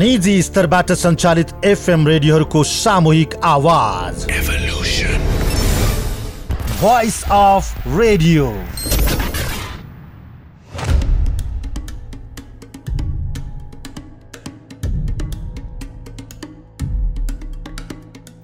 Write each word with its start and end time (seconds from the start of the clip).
निजी 0.00 0.42
स्तरबाट 0.42 0.90
सञ्चालित 0.92 1.50
एफएम 1.66 2.06
रेडियोहरूको 2.08 2.62
सामूहिक 2.64 3.34
आवाज। 3.44 4.24
भोइस 6.80 7.22
अफ 7.30 7.86
रेडियो 7.88 8.46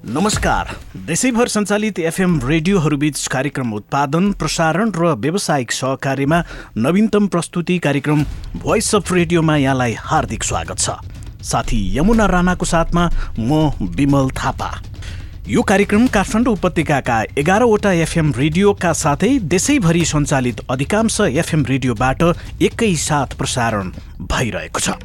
नमस्कार। 0.09 0.77
देशैभर 1.07 1.48
सञ्चालित 1.48 1.98
एफएम 1.98 2.38
रेडियोहरूबीच 2.45 3.27
कार्यक्रम 3.29 3.73
उत्पादन 3.75 4.32
प्रसारण 4.34 4.93
र 4.96 5.14
व्यावसायिक 5.16 5.73
सहकार्यमा 5.73 6.45
नवीनतम 6.79 7.27
प्रस्तुति 7.29 7.79
कार्यक्रम 7.80 8.25
भोइस 8.59 8.95
अफ 8.95 9.12
रेडियोमा 9.12 9.57
यहाँलाई 9.57 9.96
हार्दिक 10.00 10.45
स्वागत 10.45 10.79
छ। 10.79 11.15
साथी 11.46 11.80
यमुना 11.96 12.27
राणाको 12.27 12.66
साथमा 12.66 13.09
म 13.38 13.70
विमल 13.96 14.28
थापा। 14.36 14.70
यो 15.48 15.62
कार्यक्रम 15.62 16.06
काठमाडौँ 16.14 16.52
उपत्यकाका 16.52 17.16
एघारवटा 17.38 17.92
एफएम 18.02 18.32
रेडियोका 18.36 18.92
साथै 19.00 19.28
देशैभरि 19.52 20.05
सञ्चालित 20.05 20.60
अधिकांश 20.70 21.20
एफएम 21.22 21.64
रेडियोबाट 21.69 22.22
एकैसाथ 22.62 23.36
प्रसारण 23.38 23.92
भइरहेको 24.32 24.80
छ। 24.80 24.98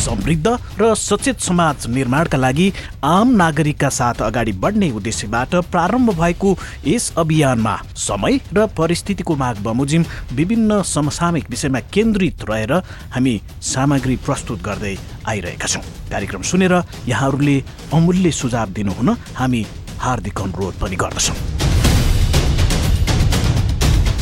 समृद्ध 0.00 0.56
र 0.80 0.94
सचेत 0.96 1.40
समाज 1.40 1.86
निर्माणका 1.94 2.38
लागि 2.38 2.72
आम 3.04 3.34
नागरिकका 3.36 3.88
साथ 3.90 4.22
अगाडि 4.22 4.52
बढ्ने 4.62 4.90
उद्देश्यबाट 4.92 5.54
प्रारम्भ 5.72 6.10
भएको 6.20 6.56
यस 6.86 7.12
अभियानमा 7.18 7.76
समय 7.98 8.40
र 8.54 8.66
परिस्थितिको 8.78 9.36
माग 9.36 9.62
बमोजिम 9.64 10.04
विभिन्न 10.32 10.82
समसामयिक 10.86 11.50
विषयमा 11.50 11.80
केन्द्रित 11.92 12.44
रहेर 12.50 12.72
हामी 13.14 13.40
सामग्री 13.64 14.16
प्रस्तुत 14.26 14.62
गर्दै 14.62 14.96
आइरहेका 15.28 15.66
छौँ। 15.66 15.82
कार्यक्रम 16.10 16.42
सुनेर 16.42 16.74
यहाँहरूले 17.08 17.62
अमूल्य 17.94 18.30
सुझाव 18.32 18.68
दिनुहुन 18.72 19.16
हामी 19.36 19.64
हार्दिक 20.00 20.40
अनुरोध 20.40 20.80
पनि 20.80 20.96
गर्दछौँ। 20.96 21.49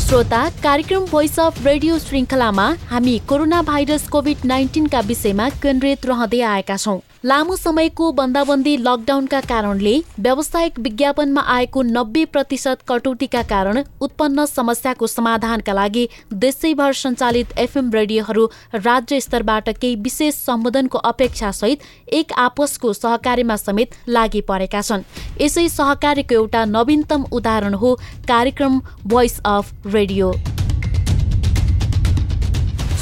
श्रोता 0.09 0.43
कार्यक्रम 0.63 1.05
भोइस 1.05 1.39
अफ 1.41 1.67
रेडियो 1.67 1.99
श्रृङ्खलामा 1.99 2.65
हामी 2.91 3.19
कोरोना 3.29 3.61
भाइरस 3.63 4.09
कोभिड 4.09 4.45
नाइन्टिनका 4.45 5.01
विषयमा 5.09 5.49
केन्द्रित 5.63 6.07
रहँदै 6.07 6.41
आएका 6.51 6.77
छौँ। 6.77 6.99
लामो 7.25 7.55
समयको 7.57 8.11
बन्दाबन्दी 8.13 8.77
लकडाउनका 8.79 9.39
कारणले 9.43 9.95
व्यावसायिक 10.19 10.79
विज्ञापनमा 10.81 11.41
आएको 11.55 11.83
नब्बे 11.83 12.25
प्रतिशत 12.25 12.83
कटौतीका 12.89 13.41
कारण 13.43 13.83
उत्पन्न 14.01 14.45
समस्याको 14.47 15.07
समाधानका 15.07 15.73
लागि 15.73 16.07
देशैभर 16.35 16.93
सञ्चालित 16.95 17.59
एफएम 17.59 17.91
रेडियोहरू 17.93 18.47
राज्य 18.75 19.21
स्तरबाट 19.21 19.71
केही 19.71 19.95
विशेष 20.03 20.35
सम्बोधनको 20.35 20.99
अपेक्षासहित 21.11 21.83
एक 22.21 22.33
आपसको 22.39 22.93
सहकार्यमा 22.93 23.57
समेत 23.57 23.97
लागि 24.09 24.41
परेका 24.49 24.81
छन्। 24.81 25.03
यसै 25.41 25.69
सहकार्यको 25.69 26.35
एउटा 26.35 26.65
नवीनतम 26.67 27.25
उदाहरण 27.33 27.75
हो 27.75 27.95
कार्यक्रम 28.29 28.81
भोइस 29.07 29.41
अफ 29.47 29.75
रेडियो 29.87 30.33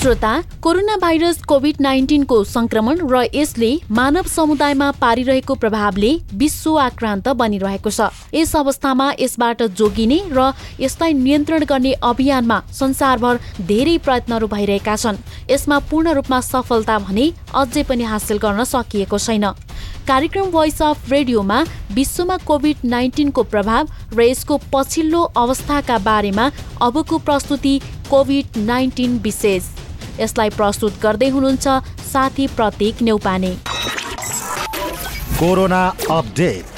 श्रोता 0.07 0.61
कोरोना 0.62 0.97
भाइरस 0.97 1.41
कोभिड 1.43 1.77
नाइन्टिनको 1.81 2.37
संक्रमण 2.45 2.99
र 3.11 3.23
यसले 3.35 3.71
मानव 3.91 4.27
समुदायमा 4.31 4.91
पारिरहेको 5.01 5.55
प्रभावले 5.55 6.11
विश्व 6.39 6.77
आक्रान्त 6.79 7.29
बनिरहेको 7.35 7.91
छ। 7.91 8.07
यस 8.34 8.55
अवस्थामा 8.57 9.11
यसबाट 9.21 9.62
जोगिने 9.75 10.21
र 10.31 10.53
यसलाई 10.81 11.12
नियन्त्रण 11.12 11.65
गर्ने 11.65 11.93
अभियानमा 12.07 12.61
संसारभर 12.73 13.41
धेरै 13.67 13.97
प्रयत्नहरू 13.99 14.47
भइरहेका 14.47 14.95
छन्। 14.97 15.19
यसमा 15.51 15.79
पूर्ण 15.91 16.12
रूपमा 16.15 16.41
सफलता 16.51 16.99
भने 17.03 17.27
अझै 17.55 17.83
पनि 17.83 18.05
हासिल 18.07 18.39
गर्न 18.39 18.65
सकिएको 18.65 19.19
छैन। 19.19 19.47
कार्यक्रम 20.07 20.51
भोइस 20.53 20.83
अफ 20.83 21.11
रेडियोमा 21.11 21.59
विश्वमा 21.99 22.37
कोभिड 22.47 22.87
नाइन्टिनको 22.95 23.43
प्रभाव 23.43 24.15
र 24.15 24.23
यसको 24.23 24.61
पछिल्लो 24.71 25.23
अवस्थाका 25.37 25.99
बारेमा 26.06 26.47
अबको 26.83 27.19
प्रस्तुति 27.27 27.75
कोभिड 28.11 28.62
नाइन्टिन 28.71 29.19
विशेष। 29.27 29.75
यसलाई 30.21 30.50
प्रस्तुत 30.50 31.00
गर्दै 31.03 31.28
हुनुहुन्छ 31.28 31.69
साथी 32.12 32.47
प्रतीक 32.56 33.03
नेउपाने। 33.03 33.53
Corona 35.38 35.82
update. 36.10 36.75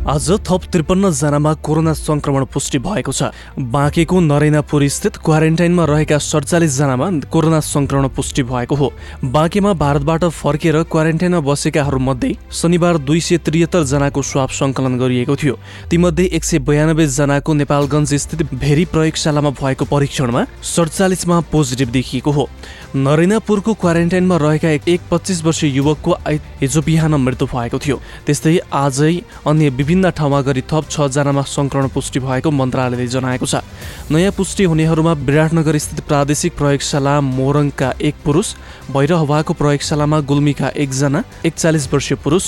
आज 0.00 0.30
थप 0.48 0.62
त्रिपन्नजनामा 0.72 1.52
कोरोना 1.60 1.92
सङ्क्रमण 1.92 2.44
पुष्टि 2.48 2.78
भएको 2.80 3.12
छ। 3.12 3.28
बाँकेको 3.60 4.20
नरेनापुर 4.20 4.86
स्थित 4.88 5.16
क्वारेन्टाइनमा 5.20 5.84
रहेका 5.84 6.18
सडचालिसजनामा 6.18 7.08
कोरोना 7.28 7.60
सङ्क्रमण 7.60 8.08
पुष्टि 8.08 8.42
भएको 8.42 8.74
हो। 8.74 8.92
बाँकेमा 9.24 9.72
भारतबाट 9.76 10.24
फर्केर 10.24 10.82
क्वारेन्टाइनमा 10.88 11.40
बसेकाहरूमध्ये 11.44 12.36
शनिबार 12.48 12.98
दुई 12.98 13.20
सय 13.20 13.38
त्रिहत्तर 13.44 13.84
जनाको 13.84 14.22
स्वाप 14.22 14.50
सङ्कलन 14.50 14.96
गरिएको 14.98 15.36
थियो। 15.36 15.58
तीमध्ये 15.90 16.24
एक 16.32 16.44
सय 16.44 16.58
बयानब्बे 16.64 17.06
जनाको 17.06 17.54
नेपालगञ्ज 17.60 18.14
स्थित 18.14 18.42
भेरी 18.56 18.84
प्रयोगशालामा 18.88 19.50
भएको 19.60 19.84
परीक्षणमा 19.84 20.46
सडचालिसमा 20.64 21.40
पोजिटिभ 21.52 21.88
देखिएको 21.92 22.30
हो। 22.32 22.48
नरेनापुरको 22.96 23.74
क्वारेन्टाइनमा 23.74 24.36
रहेका 24.36 24.68
एक 24.88 25.00
पच्चिस 25.10 25.44
वर्षीय 25.44 25.70
युवकको 25.76 26.16
हिजो 26.60 26.80
बिहान 26.82 27.14
मृत्यु 27.20 27.46
भएको 27.46 27.78
थियो। 27.78 28.00
त्यस्तै 28.26 28.58
आजै 28.72 29.14
अन्य 29.46 29.70
विभिन्न 29.90 30.10
ठाउँमा 30.14 30.40
गरी 30.46 30.62
थप 30.70 30.86
छजनामा 30.86 31.42
सङ्क्रमण 31.50 31.88
पुष्टि 31.90 32.20
भएको 32.22 32.50
मन्त्रालयले 32.54 33.06
जनाएको 33.10 33.42
छ। 33.42 33.58
नयाँ 34.06 34.30
पुष्टि 34.38 34.64
हुनेहरूमा 34.70 35.12
विराटनगर 35.18 35.78
स्थित 35.82 36.00
प्रादेशिक 36.06 36.54
प्रयोगशाला 36.54 37.14
मोरङका 37.18 37.90
एक 37.98 38.14
पुरुष 38.22 38.54
भैरहवाको 38.94 39.52
प्रयोगशालामा 39.58 40.20
गुल्मीका 40.30 40.68
एकजना 40.78 41.24
एकचालिस 41.42 41.90
वर्षीय 41.90 42.22
पुरुष 42.22 42.44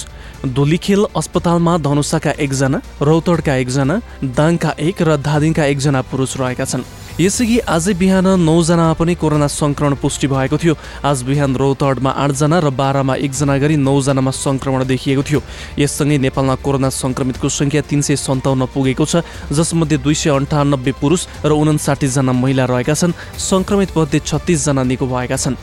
धुलीखेल 0.55 1.03
अस्पतालमा 1.19 1.77
धनुषाका 1.83 2.39
एकजना 2.39 2.79
रौतडका 3.03 3.55
एकजना 3.59 4.01
दाङका 4.23 4.71
एक 4.79 5.03
र 5.03 5.17
धादिङका 5.19 5.65
एकजना 5.67 6.01
पुरुष 6.07 6.39
रहेका 6.39 6.65
छन्। 6.65 6.87
यसअघि 7.21 7.59
आजै 7.69 7.93
बिहान 8.01 8.27
नौजनामा 8.41 8.93
पनि 8.97 9.15
कोरोना 9.21 9.47
सङ्क्रमण 9.47 9.95
पुष्टि 10.01 10.27
भएको 10.33 10.57
थियो। 10.57 10.75
आज 11.05 11.23
बिहान 11.29 11.57
रौतडमा 11.61 12.11
आठजना 12.11 12.59
र 12.65 12.71
बाह्रमा 12.73 13.15
एकजना 13.21 13.57
गरी 13.61 13.77
नौजनामा 13.77 14.33
सङ्क्रमण 14.33 14.85
देखिएको 14.89 15.23
थियो। 15.23 15.41
यससँगै 15.79 16.19
नेपालमा 16.25 16.55
कोरोना 16.65 16.89
सङ्क्रमितको 17.33 17.49
सङ्ख्या 17.49 17.83
तिन 17.89 18.01
सय 18.03 18.17
सन्ताउन्न 18.17 18.67
पुगेको 18.75 19.05
छ 19.05 19.25
जसमध्ये 19.53 19.99
दुई 20.05 20.15
सय 20.15 20.31
अन्ठानब्बे 20.31 20.93
पुरुष 21.01 21.27
र 21.45 21.53
उन्साठीजना 21.53 22.33
महिला 22.33 22.65
रहेका 22.69 22.95
छन् 22.95 23.17
सङ्क्रमित 23.41 23.97
मध्ये 23.97 24.21
छत्तिसजना 24.21 24.83
निको 24.85 25.07
भएका 25.07 25.37
छन्। 25.37 25.57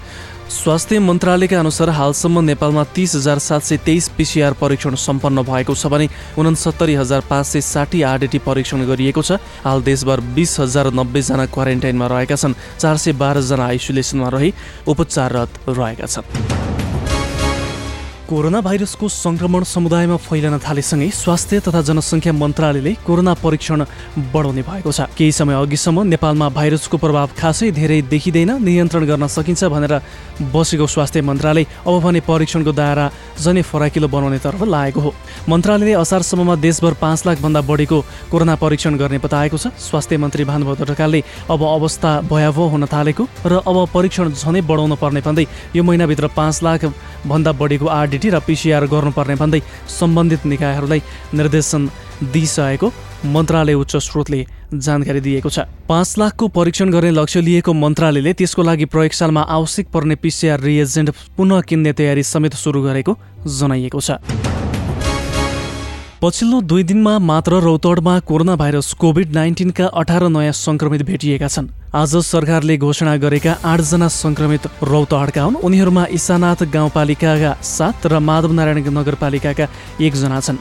स्वास्थ्य 0.49 0.99
मन्त्रालयका 0.99 1.59
अनुसार 1.59 1.89
हालसम्म 1.93 2.41
नेपालमा 2.41 2.83
तिस 2.89 3.15
हजार 3.15 3.37
सात 3.37 3.61
सय 3.61 3.77
तेइस 3.85 4.09
पिसिआर 4.17 4.53
परीक्षण 4.57 4.95
सम्पन्न 4.97 5.45
भएको 5.45 5.75
छ 5.77 5.85
भने 5.93 6.09
उनसत्तरी 6.41 6.93
हजार 6.97 7.21
पाँच 7.29 7.45
सय 7.45 7.61
साठी 7.61 8.01
आरडिटी 8.01 8.39
परीक्षण 8.41 8.85
गरिएको 8.89 9.21
छ। 9.21 9.37
हाल 9.61 9.85
देशभर 9.85 10.19
बिस 10.33 10.59
हजार 10.59 10.89
नब्बेजना 10.89 11.45
क्वारेन्टाइनमा 11.53 12.07
रहेका 12.09 12.35
छन् 12.35 12.57
चार 12.81 12.97
सय 12.97 13.13
बाह्रजना 13.13 13.65
आइसोलेसनमा 13.65 14.29
रही 14.33 14.53
उपचाररत 14.89 15.69
रहेका 15.69 16.07
छन्। 16.07 16.68
कोरोना 18.29 18.59
भाइरसको 18.61 19.07
सङ्क्रमण 19.09 19.63
समुदायमा 19.65 20.15
फैलन 20.21 20.57
थालेसँगै 20.61 21.09
स्वास्थ्य 21.17 21.59
तथा 21.65 21.81
जनसङ्ख्या 21.81 22.33
मन्त्रालयले 22.37 22.91
कोरोना 23.01 23.33
परीक्षण 23.41 23.81
बढाउने 24.29 24.61
भएको 24.69 24.91
छ। 24.93 25.09
केही 25.17 25.31
समय 25.33 25.57
अघिसम्म 25.57 26.05
नेपालमा 26.13 26.49
भाइरसको 26.53 26.97
प्रभाव 27.01 27.29
खासै 27.33 27.71
धेरै 27.73 28.01
देखिँदैन 28.05 28.51
नियन्त्रण 28.61 29.05
गर्न 29.09 29.25
सकिन्छ 29.33 29.63
भनेर 29.73 29.93
बसेको 30.53 30.85
स्वास्थ्य 30.85 31.21
मन्त्रालय 31.25 31.65
अब 31.89 31.95
भने 32.05 32.21
परीक्षणको 32.29 32.71
दायरा 32.71 33.05
जनै 33.41 33.61
फराकिलो 33.65 34.07
बनाउनेतर्फ 34.13 34.61
लागेको 34.61 34.99
हो। 35.01 35.11
मन्त्रालयले 35.49 35.93
असारसम्ममा 35.97 36.55
देशभर 36.61 36.93
पाँच 37.01 37.25
लाखभन्दा 37.25 37.61
बढीको 37.65 37.97
कोरोना 38.29 38.55
परीक्षण 38.61 38.93
गर्ने 39.01 39.17
बताएको 39.25 39.57
छ। 39.57 39.73
स्वास्थ्य 39.73 40.21
मन्त्री 40.21 40.43
भानुभक्त 40.45 40.85
ढकालले 40.85 41.23
अब 41.49 41.61
अवस्था 41.65 42.11
भयावह 42.29 42.69
हुन 42.77 42.85
थालेको 42.93 43.23
र 43.49 43.65
अब 43.65 43.77
परीक्षण 43.89 44.37
झनै 44.37 44.61
बढाउन 44.69 44.95
पर्ने 45.01 45.25
भन्दै 45.25 45.45
यो 45.73 45.81
महिनाभित्र 45.81 46.29
पाँच 46.37 46.61
लाख 46.61 46.85
भन्दा 47.25 47.51
बढीको 47.57 47.85
आरडिटी 48.19 48.35
र 48.35 48.39
पिसिआर 48.43 48.85
गर्नुपर्ने 48.91 49.35
भन्दै 49.35 49.61
सम्बन्धित 49.87 50.45
निकायहरूलाई 50.45 51.01
निर्देशन 51.33 51.81
दिइसकेको 52.33 52.87
मन्त्रालय 53.25 53.73
उच्च 53.73 53.95
स्रोतले 53.97 54.39
जानकारी 54.75 55.21
दिएको 55.23 55.49
छ। 55.49 55.59
पाँच 55.87 56.09
लाखको 56.19 56.47
परीक्षण 56.51 56.91
गर्ने 56.91 57.11
लक्ष्य 57.15 57.41
लिएको 57.41 57.71
मन्त्रालयले 57.73 58.33
त्यसको 58.35 58.61
लागि 58.63 58.85
प्रयोगशालामा 58.91 59.41
आवश्यक 59.47 59.87
पर्ने 59.87 60.15
पिसिआर 60.19 60.59
रिएजेन्ट 60.59 61.09
पुनः 61.37 61.61
किन्ने 61.63 61.91
तयारी 61.95 62.23
समेत 62.23 62.53
सुरु 62.59 62.83
गरेको 62.83 63.15
जनाइएको 63.47 63.99
छ। 63.99 64.19
पछिल्लो 66.21 66.59
दुई 66.61 66.83
दिनमा 66.83 67.11
मात्र 67.23 67.59
रौतडमा 67.63 68.13
कोरोना 68.27 68.55
भाइरस 68.59 68.91
कोभिड 68.99 69.29
नाइन्टिनका 69.33 69.85
अठार 70.01 70.23
नयाँ 70.27 70.51
सङ्क्रमित 70.53 71.01
भेटिएका 71.07 71.47
छन्। 71.47 71.69
आज 71.95 72.15
सरकारले 72.27 72.75
घोषणा 72.77 73.15
गरेका 73.23 73.53
आठजना 73.63 74.07
सङ्क्रमित 74.13 74.67
रौतहटका 74.83 75.41
हुन् 75.41 75.55
उनीहरूमा 75.63 76.03
इसानाथ 76.11 76.63
गाउँपालिकाका 76.75 77.53
सात 77.63 78.07
र 78.11 78.19
माधवनारायण 78.19 78.91
नगरपालिकाका 78.99 79.67
एकजना 80.03 80.39
छन्। 80.43 80.59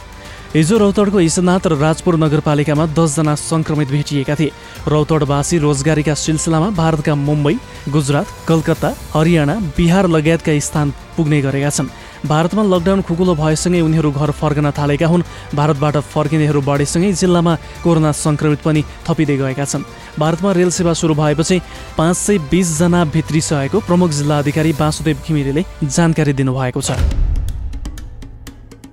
हिजो 0.54 0.78
रौतडको 0.78 1.20
ईशनाथ 1.20 1.66
र 1.66 1.74
राजपुर 1.82 2.14
नगरपालिकामा 2.22 2.86
दसजना 2.94 3.34
सङ्क्रमित 3.34 3.88
भेटिएका 3.90 4.34
थिए। 4.38 4.54
रौतडवासी 4.86 5.58
रोजगारीका 5.58 6.14
सिलसिलामा 6.14 6.68
भारतका 6.78 7.14
मुम्बई 7.28 7.56
गुजरात 7.90 8.26
कलकत्ता 8.48 8.94
हरियाणा 9.14 9.54
बिहार 9.76 10.06
लगायतका 10.06 10.58
स्थान 10.62 10.94
पुग्ने 11.16 11.42
गरेका 11.42 11.70
छन्। 11.70 11.90
भारतमा 12.26 12.62
लकडाउन 12.64 13.02
खुकुलो 13.02 13.34
भएसँगै 13.34 13.80
उनीहरू 13.80 14.10
घर 14.10 14.30
फर्कन 14.34 14.70
थालेका 14.74 15.06
हुन्। 15.06 15.22
भारतबाट 15.54 15.96
फर्किनेहरू 16.08 16.60
बढेसँगै 16.60 17.12
जिल्लामा 17.12 17.54
कोरोना 17.84 18.12
सङ्क्रमित 18.12 18.60
पनि 18.64 18.82
थपिँदै 19.06 19.36
गएका 19.36 19.64
छन्। 19.64 19.86
भारतमा 20.18 20.52
रेल 20.52 20.70
सेवा 20.70 20.92
सुरु 20.92 21.14
भएपछि 21.14 21.60
पाँच 21.96 22.16
सय 22.16 22.38
बिसजना 22.50 23.04
भित्रिसकेको 23.14 23.80
प्रमुख 23.86 24.10
जिल्ला 24.10 24.38
अधिकारी 24.38 24.72
वासुदेव 24.72 25.16
घिमिरेले 25.26 25.64
जानकारी 25.84 26.32
दिनुभएको 26.32 26.80
छ। 26.82 26.98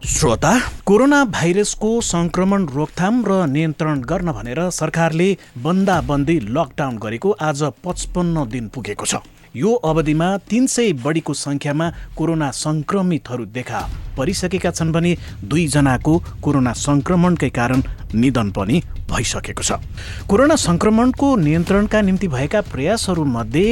श्रोता 0.05 0.51
कोरोना 0.85 1.19
भाइरसको 1.27 1.89
सङ्क्रमण 2.05 2.65
रोकथाम 2.69 3.15
र 3.25 3.45
नियन्त्रण 3.49 4.01
गर्न 4.05 4.31
भनेर 4.31 4.59
सरकारले 4.69 5.29
बन्दाबन्दी 5.65 6.35
लकडाउन 6.47 6.97
गरेको 7.01 7.29
आज 7.41 7.63
पचपन्न 7.83 8.45
दिन 8.49 8.69
पुगेको 8.69 9.05
छ। 9.05 9.15
यो 9.55 9.73
अवधिमा 9.89 10.27
तिन 10.49 10.65
सय 10.67 10.91
बढीको 11.03 11.33
सङ्ख्यामा 11.33 11.87
कोरोना 12.17 12.49
सङ्क्रमितहरू 12.51 13.45
देखा 13.57 13.79
परिसकेका 14.17 14.71
छन् 14.71 14.91
भने 14.91 15.11
दुईजनाको 15.43 16.13
कोरोना 16.43 16.73
सङ्क्रमणकै 16.75 17.49
कारण 17.55 17.81
निधन 18.15 18.51
पनि 18.51 18.81
भइसकेको 19.11 19.63
छ। 19.63 19.79
कोरोना 20.27 20.55
सङ्क्रमणको 20.59 21.27
नियन्त्रणका 21.45 22.01
निम्ति 22.01 22.27
भएका 22.27 22.61
प्रयासहरूमध्ये 22.73 23.67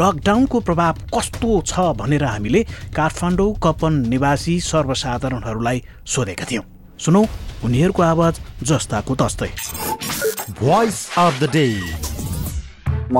लकडाउनको 0.00 0.60
प्रभाव 0.60 0.94
कस्तो 1.14 1.50
छ 1.66 1.92
भनेर 2.00 2.24
हामीले 2.24 2.62
काठमाडौँ 2.96 3.52
कपन 3.64 3.92
निवासी 4.08 4.54
सर्वसाधारणहरूलाई 4.62 5.82
सोधेका 6.14 6.44
थियौँ। 6.50 6.64
सुनौ 7.04 7.22
उनीहरूको 7.64 8.02
आवाज 8.02 8.40
जस्ताको 8.68 9.14
तस्तै। 9.20 9.50
भोइस 10.60 10.96
अफ 11.18 11.40
द 11.40 11.50
डे 11.52 11.66
म 13.08 13.18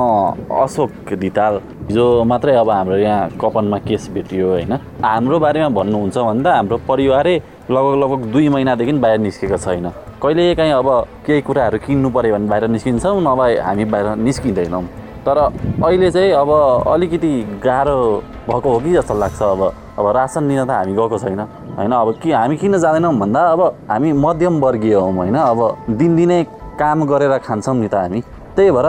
अशोक 0.52 1.12
धिताल 1.16 1.54
हिजो 1.88 2.06
मात्रै 2.28 2.54
अब 2.60 2.70
हाम्रो 2.70 2.96
यहाँ 2.96 3.28
कपनमा 3.40 3.78
केस 3.88 4.08
भेटियो 4.12 4.48
होइन। 4.48 4.72
हाम्रो 5.00 5.38
बारेमा 5.40 5.68
भन्नुहुन्छ 5.72 6.18
भने 6.18 6.42
त 6.44 6.46
हाम्रो 6.46 6.76
परिवारै 6.84 7.36
लगभग 7.72 7.94
लगभग 7.96 8.24
दुई 8.32 8.48
महिनादेखि 8.52 8.92
बाहिर 9.00 9.18
निस्केको 9.18 9.56
छैन। 9.56 9.88
कहिले 10.20 10.54
काहीँ 10.60 10.72
अब 10.72 10.88
केही 11.24 11.40
कुराहरू 11.40 11.78
किन्नु 11.80 12.08
पऱ्यो 12.12 12.34
भने 12.36 12.48
बाहिर 12.48 12.68
निस्किन्छौँ 12.68 13.16
नभए 13.16 13.56
हामी 13.64 13.84
बाहिर 13.88 14.16
निस्किँदैनौँ। 14.28 14.84
तर 15.24 15.38
अहिले 15.80 16.10
चाहिँ 16.10 16.32
अब 16.36 16.50
अलिकति 16.84 17.32
गाह्रो 17.64 17.96
भएको 18.44 18.68
हो 18.68 18.78
कि 18.80 18.92
जस्तो 18.92 19.14
लाग्छ 19.16 19.42
अब। 19.42 19.62
अब 19.98 20.06
रासन 20.16 20.48
लिन 20.48 20.64
त 20.68 20.70
हामी 20.70 20.92
गएको 20.92 21.18
छैन। 21.18 21.40
होइन 21.80 21.92
अब 21.92 22.12
कि 22.20 22.32
हामी 22.32 22.56
किन 22.60 22.76
जाँदैनौँ 22.76 23.14
भन्दा 23.16 23.40
अब 23.40 23.60
हामी 23.88 24.12
मध्यमवर्गीय 24.20 24.94
हौँ 24.94 25.12
होइन। 25.16 25.34
अब 25.34 25.60
दिनदिनै 25.96 26.42
काम 26.76 27.06
गरेर 27.08 27.38
खान्छौँ 27.40 27.74
नि 27.76 27.88
त 27.88 27.94
हामी। 27.94 28.20
त्यही 28.52 28.70
भएर 28.70 28.88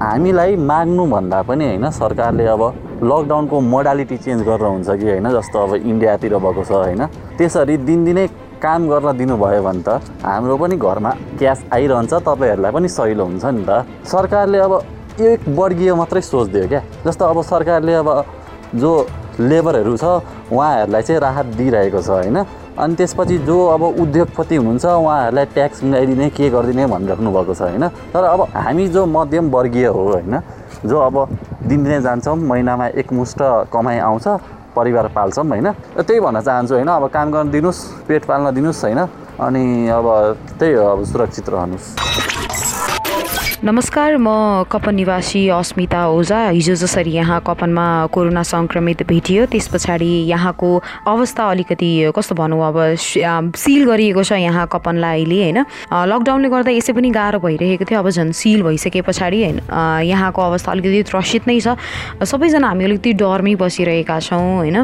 हामीलाई 0.00 0.56
माग्नुभन्दा 0.56 1.40
पनि 1.42 1.64
होइन 1.64 1.90
सरकारले 1.92 2.46
अब 2.46 2.62
लकडाउनको 3.02 3.60
मोडालिटी 3.60 4.16
चेन्ज 4.16 4.42
गरेर 4.42 4.66
हुन्छ 4.66 4.90
कि 4.90 5.06
होइन 5.08 5.28
जस्तो 5.32 5.58
अब 5.58 5.74
इन्डियातिर 5.74 6.36
भएको 6.36 6.64
छ 6.64 6.72
होइन 6.72 7.04
त्यसरी 7.38 7.76
दिनदिनै 7.88 8.26
काम 8.62 8.88
गर्न 8.88 9.16
दिनुभयो 9.18 9.62
भने 9.62 9.82
त 9.82 10.00
हाम्रो 10.24 10.56
पनि 10.56 10.76
घरमा 10.78 11.10
क्यास 11.38 11.64
आइरहन्छ 11.72 12.12
तपाईँहरूलाई 12.14 12.72
पनि 12.72 12.88
सहिलो 12.88 13.24
हुन्छ 13.24 13.44
नि 13.44 13.64
त। 13.68 13.84
सरकारले 14.06 14.58
अब 14.58 14.72
एक 15.20 15.48
वर्गीय 15.58 15.94
मात्रै 15.94 16.20
सोचिदियो 16.22 16.68
क्या 16.68 16.82
जस्तो 17.06 17.24
अब 17.24 17.42
सरकारले 17.42 17.94
अब 17.94 18.08
जो 18.74 18.90
लेबरहरू 19.40 19.96
छ 19.96 20.04
उहाँहरूलाई 20.52 21.02
चाहिँ 21.02 21.20
राहत 21.20 21.46
दिइरहेको 21.58 22.00
छ 22.00 22.10
होइन। 22.10 22.38
अनि 22.72 22.94
त्यसपछि 22.94 23.36
जो 23.38 23.56
अब 23.66 23.82
उद्योगपति 23.82 24.56
हुनुहुन्छ 24.56 24.84
उहाँहरूलाई 24.84 25.44
ट्याक्स 25.44 25.82
मिलाइदिने 25.84 26.28
के 26.30 26.48
गरिदिने 26.50 26.86
भनिराख्नु 26.86 27.30
भएको 27.30 27.54
छ 27.54 27.62
होइन? 27.62 27.88
तर 28.12 28.24
अब 28.24 28.40
हामी 28.56 28.88
जो 28.88 29.04
मध्यम 29.06 29.50
वर्गीय 29.50 29.86
हो 29.86 30.02
होइन? 30.08 30.40
जो 30.86 30.96
अब 30.98 31.16
दिनदिनै 31.68 32.00
जान्छौँ 32.00 32.36
महिनामा 32.36 32.86
एकमुष्ट 32.96 33.40
कमाइ 33.72 33.98
आउँछ 34.00 34.28
परिवार 34.76 35.08
पाल्छौँ 35.12 35.44
होइन? 35.44 35.70
त्यही 36.00 36.20
भन्न 36.20 36.40
चाहन्छु 36.40 36.74
होइन? 36.74 36.88
अब 36.88 37.06
काम 37.12 37.30
गर्न 37.32 37.50
दिनुहोस् 37.50 38.08
पेट 38.08 38.24
पाल्न 38.24 38.54
दिनुहोस् 38.54 38.84
होइन? 38.84 39.00
अनि 39.36 39.88
अब 39.88 40.06
त्यही 40.58 40.72
हो 40.72 40.86
अब 40.86 41.04
सुरक्षित 41.04 41.48
रहनुहोस्। 41.48 42.41
नमस्कार 43.64 44.16
म 44.18 44.26
कपन 44.66 44.94
निवासी 44.94 45.48
अस्मिता 45.54 46.06
ओझा। 46.10 46.38
हिजो 46.50 46.74
जसरी 46.74 47.10
यहाँ 47.12 47.38
कपनमा 47.46 48.10
कोरोना 48.10 48.42
सङ्क्रमित 48.42 49.02
भेटियो 49.06 49.44
त्यस 49.46 49.68
पछाडि 49.70 50.26
यहाँको 50.26 50.70
अवस्था 51.06 51.44
अलिकति 51.50 52.10
कस्तो 52.10 52.34
भनौँ 52.34 52.58
अब 52.58 53.54
सिल 53.54 53.84
गरिएको 53.86 54.22
छ 54.26 54.32
यहाँ 54.42 54.66
कपनलाई 54.66 55.22
अहिले 55.22 55.38
होइन? 55.54 55.58
लकडाउनले 55.94 56.48
गर्दा 56.50 56.70
यसै 56.74 56.92
पनि 56.92 57.10
गाह्रो 57.14 57.38
भइरहेको 57.38 57.84
थियो 57.86 57.98
अब 58.02 58.10
झन् 58.10 58.32
सिल 58.34 58.62
भइसके 58.66 59.00
पछाडि 59.06 59.38
होइन? 59.42 59.58
यहाँको 60.10 60.42
अवस्था 60.42 60.72
अलिकति 60.72 61.02
त्रसित 61.06 61.46
नै 61.46 61.60
छ। 61.62 61.78
सबैजना 62.18 62.66
हामी 62.66 62.84
अलिकति 62.84 63.12
डरमै 63.14 63.54
बसिरहेका 63.62 64.18
छौँ 64.26 64.42
होइन? 64.58 64.76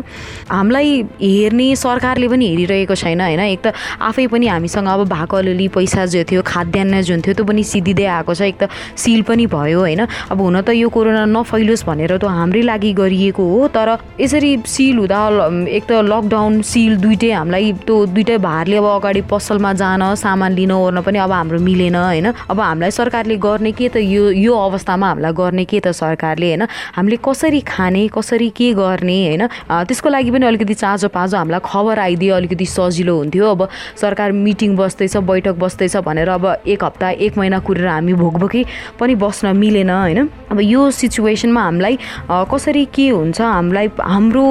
हामीलाई 0.54 1.02
हेर्ने 1.18 1.74
सरकारले 1.74 2.28
पनि 2.30 2.46
हेरिरहेको 2.54 2.94
छैन 2.94 3.26
होइन? 3.26 3.42
एक 3.58 3.66
त 3.66 3.74
आफै 3.98 4.26
पनि 4.30 4.46
हामीसँग 4.46 4.86
अब 4.86 5.02
भएको 5.10 5.36
अलिअलि 5.36 5.68
पैसा 5.74 6.06
जो 6.14 6.22
थियो 6.22 6.46
खाद्यान्न 6.46 7.02
जुन 7.02 7.26
थियो 7.26 7.34
त्यो 7.34 7.44
पनि 7.44 7.62
सिद्धिँदै 7.66 8.06
आएको 8.22 8.34
छ। 8.38 8.42
एक 8.46 8.56
त 8.62 8.66
सिल 8.96 9.22
पनि 9.22 9.46
भयो 9.48 9.80
होइन? 9.80 10.06
अब 10.30 10.40
हुन 10.40 10.60
त 10.60 10.70
यो 10.74 10.88
कोरोना 10.88 11.24
नफैलोस् 11.26 11.84
भनेर 11.86 12.16
त 12.18 12.24
हाम्रै 12.28 12.62
लागि 12.62 12.92
गरिएको 12.94 13.44
हो 13.44 13.68
तर 13.68 13.96
यसरी 14.20 14.50
सिल 14.66 14.98
हुँदा 14.98 15.20
एक 15.68 15.84
त 15.84 15.92
लकडाउन 16.04 16.60
सिल 16.62 16.96
दुइटै 16.98 17.30
हामीलाई 17.32 17.72
त्यो 17.86 17.96
दुइटै 18.14 18.38
भारले 18.38 18.76
अब 18.76 18.86
अगाडि 18.88 19.22
पसलमा 19.30 19.72
जान 19.80 20.02
सामान 20.16 20.52
लिन 20.52 20.72
ओर्न 20.72 21.00
पनि 21.02 21.18
अब 21.18 21.32
हाम्रो 21.32 21.58
मिलेन 21.58 21.94
होइन? 21.94 22.26
अब 22.50 22.60
हामीलाई 22.60 22.90
सरकारले 22.90 23.36
गर्ने 23.38 23.72
के 23.72 23.88
त 23.88 23.96
यो 23.98 24.30
यो 24.30 24.54
अवस्थामा 24.58 25.08
हामीलाई 25.08 25.32
गर्ने 25.32 25.64
के 25.64 25.80
त 25.80 25.92
सरकारले 25.94 26.46
होइन? 26.48 26.66
हामीले 26.96 27.16
कसरी 27.24 27.60
खाने 27.62 28.06
कसरी 28.14 28.48
के 28.56 28.72
गर्ने 28.74 29.18
होइन? 29.26 29.46
त्यसको 29.88 30.08
लागि 30.08 30.30
पनि 30.30 30.46
अलिकति 30.46 30.74
चाँजो 30.74 31.08
पाँजो 31.08 31.36
हामीलाई 31.36 31.60
खबर 31.64 31.98
आइदियो 31.98 32.34
अलिकति 32.36 32.66
सजिलो 32.66 33.16
हुन्थ्यो। 33.18 33.50
अब 33.50 33.68
सरकार 34.00 34.32
मिटिङ 34.32 34.76
बस्दैछ 34.76 35.16
बैठक 35.28 35.56
बस्दैछ 35.58 35.96
भनेर 36.06 36.28
अब 36.28 36.46
एक 36.66 36.84
हप्ता 36.84 37.10
एक 37.26 37.38
महिना 37.38 37.58
कुरेर 37.66 37.86
हामी 37.86 38.12
भोकभोकै 38.14 38.57
लागि 38.58 38.96
पनि 38.98 39.14
बस्न 39.14 39.56
मिलेन 39.56 39.90
होइन? 39.90 40.28
अब 40.50 40.60
यो 40.60 40.90
सिचुएसनमा 40.90 41.62
हामीलाई 41.62 41.98
कसरी 42.30 42.84
के 42.94 43.08
हुन्छ? 43.08 43.40
हामीलाई 43.40 43.86
हाम्रो 44.00 44.46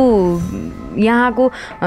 यहाँको 0.97 1.43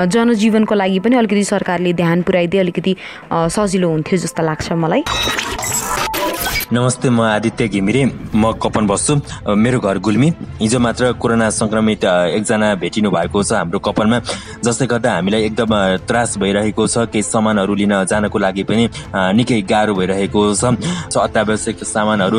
जनजीवनको 0.07 0.75
लागि 0.75 0.99
पनि 1.01 1.17
अलिकति 1.17 1.45
सरकारले 1.45 1.93
ध्यान 1.93 2.23
पुऱ्याइदिए 2.23 2.61
अलिकति 2.61 2.97
सजिलो 3.33 3.89
हुन्थ्यो 3.91 4.19
जस्तो 4.19 4.43
लाग्छ 4.43 4.73
मलाई। 4.73 5.03
नमस्ते 6.73 7.09
म 7.11 7.21
आदित्य 7.21 7.67
घिमिरे। 7.69 8.05
म 8.31 8.53
कपन 8.63 8.87
बस्छु। 8.87 9.15
मेरो 9.59 9.79
घर 9.83 9.99
गुल्मी। 10.07 10.29
हिजो 10.63 10.79
मात्र 10.79 11.13
कोरोना 11.19 11.49
सङ्क्रमित 11.51 12.05
एकजना 12.39 12.75
भेटिनु 12.79 13.11
भएको 13.11 13.43
छ 13.43 13.53
हाम्रो 13.59 13.79
कपनमा। 13.83 14.19
जसले 14.63 14.87
गर्दा 14.87 15.11
हामीलाई 15.15 15.43
एकदम 15.51 15.75
त्रास 16.07 16.39
भइरहेको 16.39 16.87
छ। 16.87 17.11
केही 17.11 17.23
सामानहरू 17.27 17.75
लिन 17.75 17.95
जानको 18.07 18.39
लागि 18.39 18.63
पनि 18.71 18.87
निकै 19.35 19.61
गाह्रो 19.67 19.95
भइरहेको 19.99 20.41
छ। 20.55 20.65
अत्यावश्यक 21.19 21.83
सामानहरू 21.85 22.39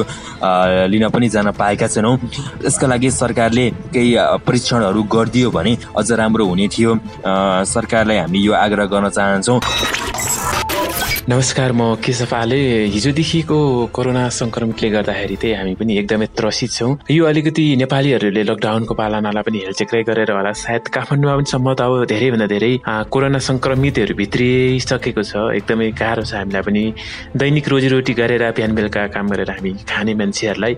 लिन 0.87 1.09
पनि 1.11 1.27
जान 1.27 1.51
पाएका 1.51 1.87
छैनौँ। 1.91 2.15
यसका 2.65 2.87
लागि 2.87 3.11
सरकारले 3.11 3.69
केही 3.91 4.15
परीक्षणहरू 4.47 5.03
गरिदियो 5.11 5.51
भने 5.51 5.77
अझ 5.91 6.11
राम्रो 6.11 6.45
हुने 6.47 6.67
थियो। 6.71 6.91
सरकारलाई 7.67 8.17
हामी 8.23 8.39
यो 8.47 8.53
आग्रह 8.55 8.85
गर्न 8.95 9.09
चाहन्छौँ। 9.11 9.59
नमस्कार 11.29 11.71
म 11.77 11.93
केशव 12.01 12.33
आले। 12.33 12.57
हिजोदेखिको 12.89 13.57
कोरोना 13.93 14.23
सङ्क्रमितले 14.41 14.89
गर्दाखेरि 14.89 15.35
चाहिँ 15.37 15.55
हामी 15.55 15.73
पनि 15.77 15.93
एकदमै 16.01 16.25
त्रसित 16.33 16.71
छौँ। 16.73 16.97
यो 17.13 17.25
अलिकति 17.29 17.65
नेपालीहरूले 17.77 18.43
लकडाउनको 18.49 18.93
पालनालाई 18.97 19.43
पनि 19.45 19.57
हेलचेक्राइ 19.61 20.03
गरेर 20.09 20.31
होला। 20.33 20.51
सायद 20.57 20.89
काठमाडौँमा 20.89 21.35
पनि 21.37 21.45
सम्म 21.53 21.67
त 21.77 21.81
अब 21.85 22.09
धेरैभन्दा 22.09 22.47
धेरै 22.49 22.73
कोरोना 23.13 23.37
सङ्क्रमितहरू 23.37 24.13
भित्रिसकेको 24.17 25.21
छ। 25.21 25.33
एकदमै 25.61 25.93
गाह्रो 25.93 26.23
छ 26.25 26.33
हामीलाई 26.41 26.63
पनि। 26.65 26.83
दैनिक 27.37 27.65
रोजीरोटी 27.69 28.13
गरेर 28.17 28.43
बिहान 28.57 28.71
बेलुका 28.73 29.01
काम 29.13 29.25
गरेर 29.29 29.49
हामी 29.61 29.71
खाने 29.85 30.13
मान्छेहरूलाई 30.17 30.73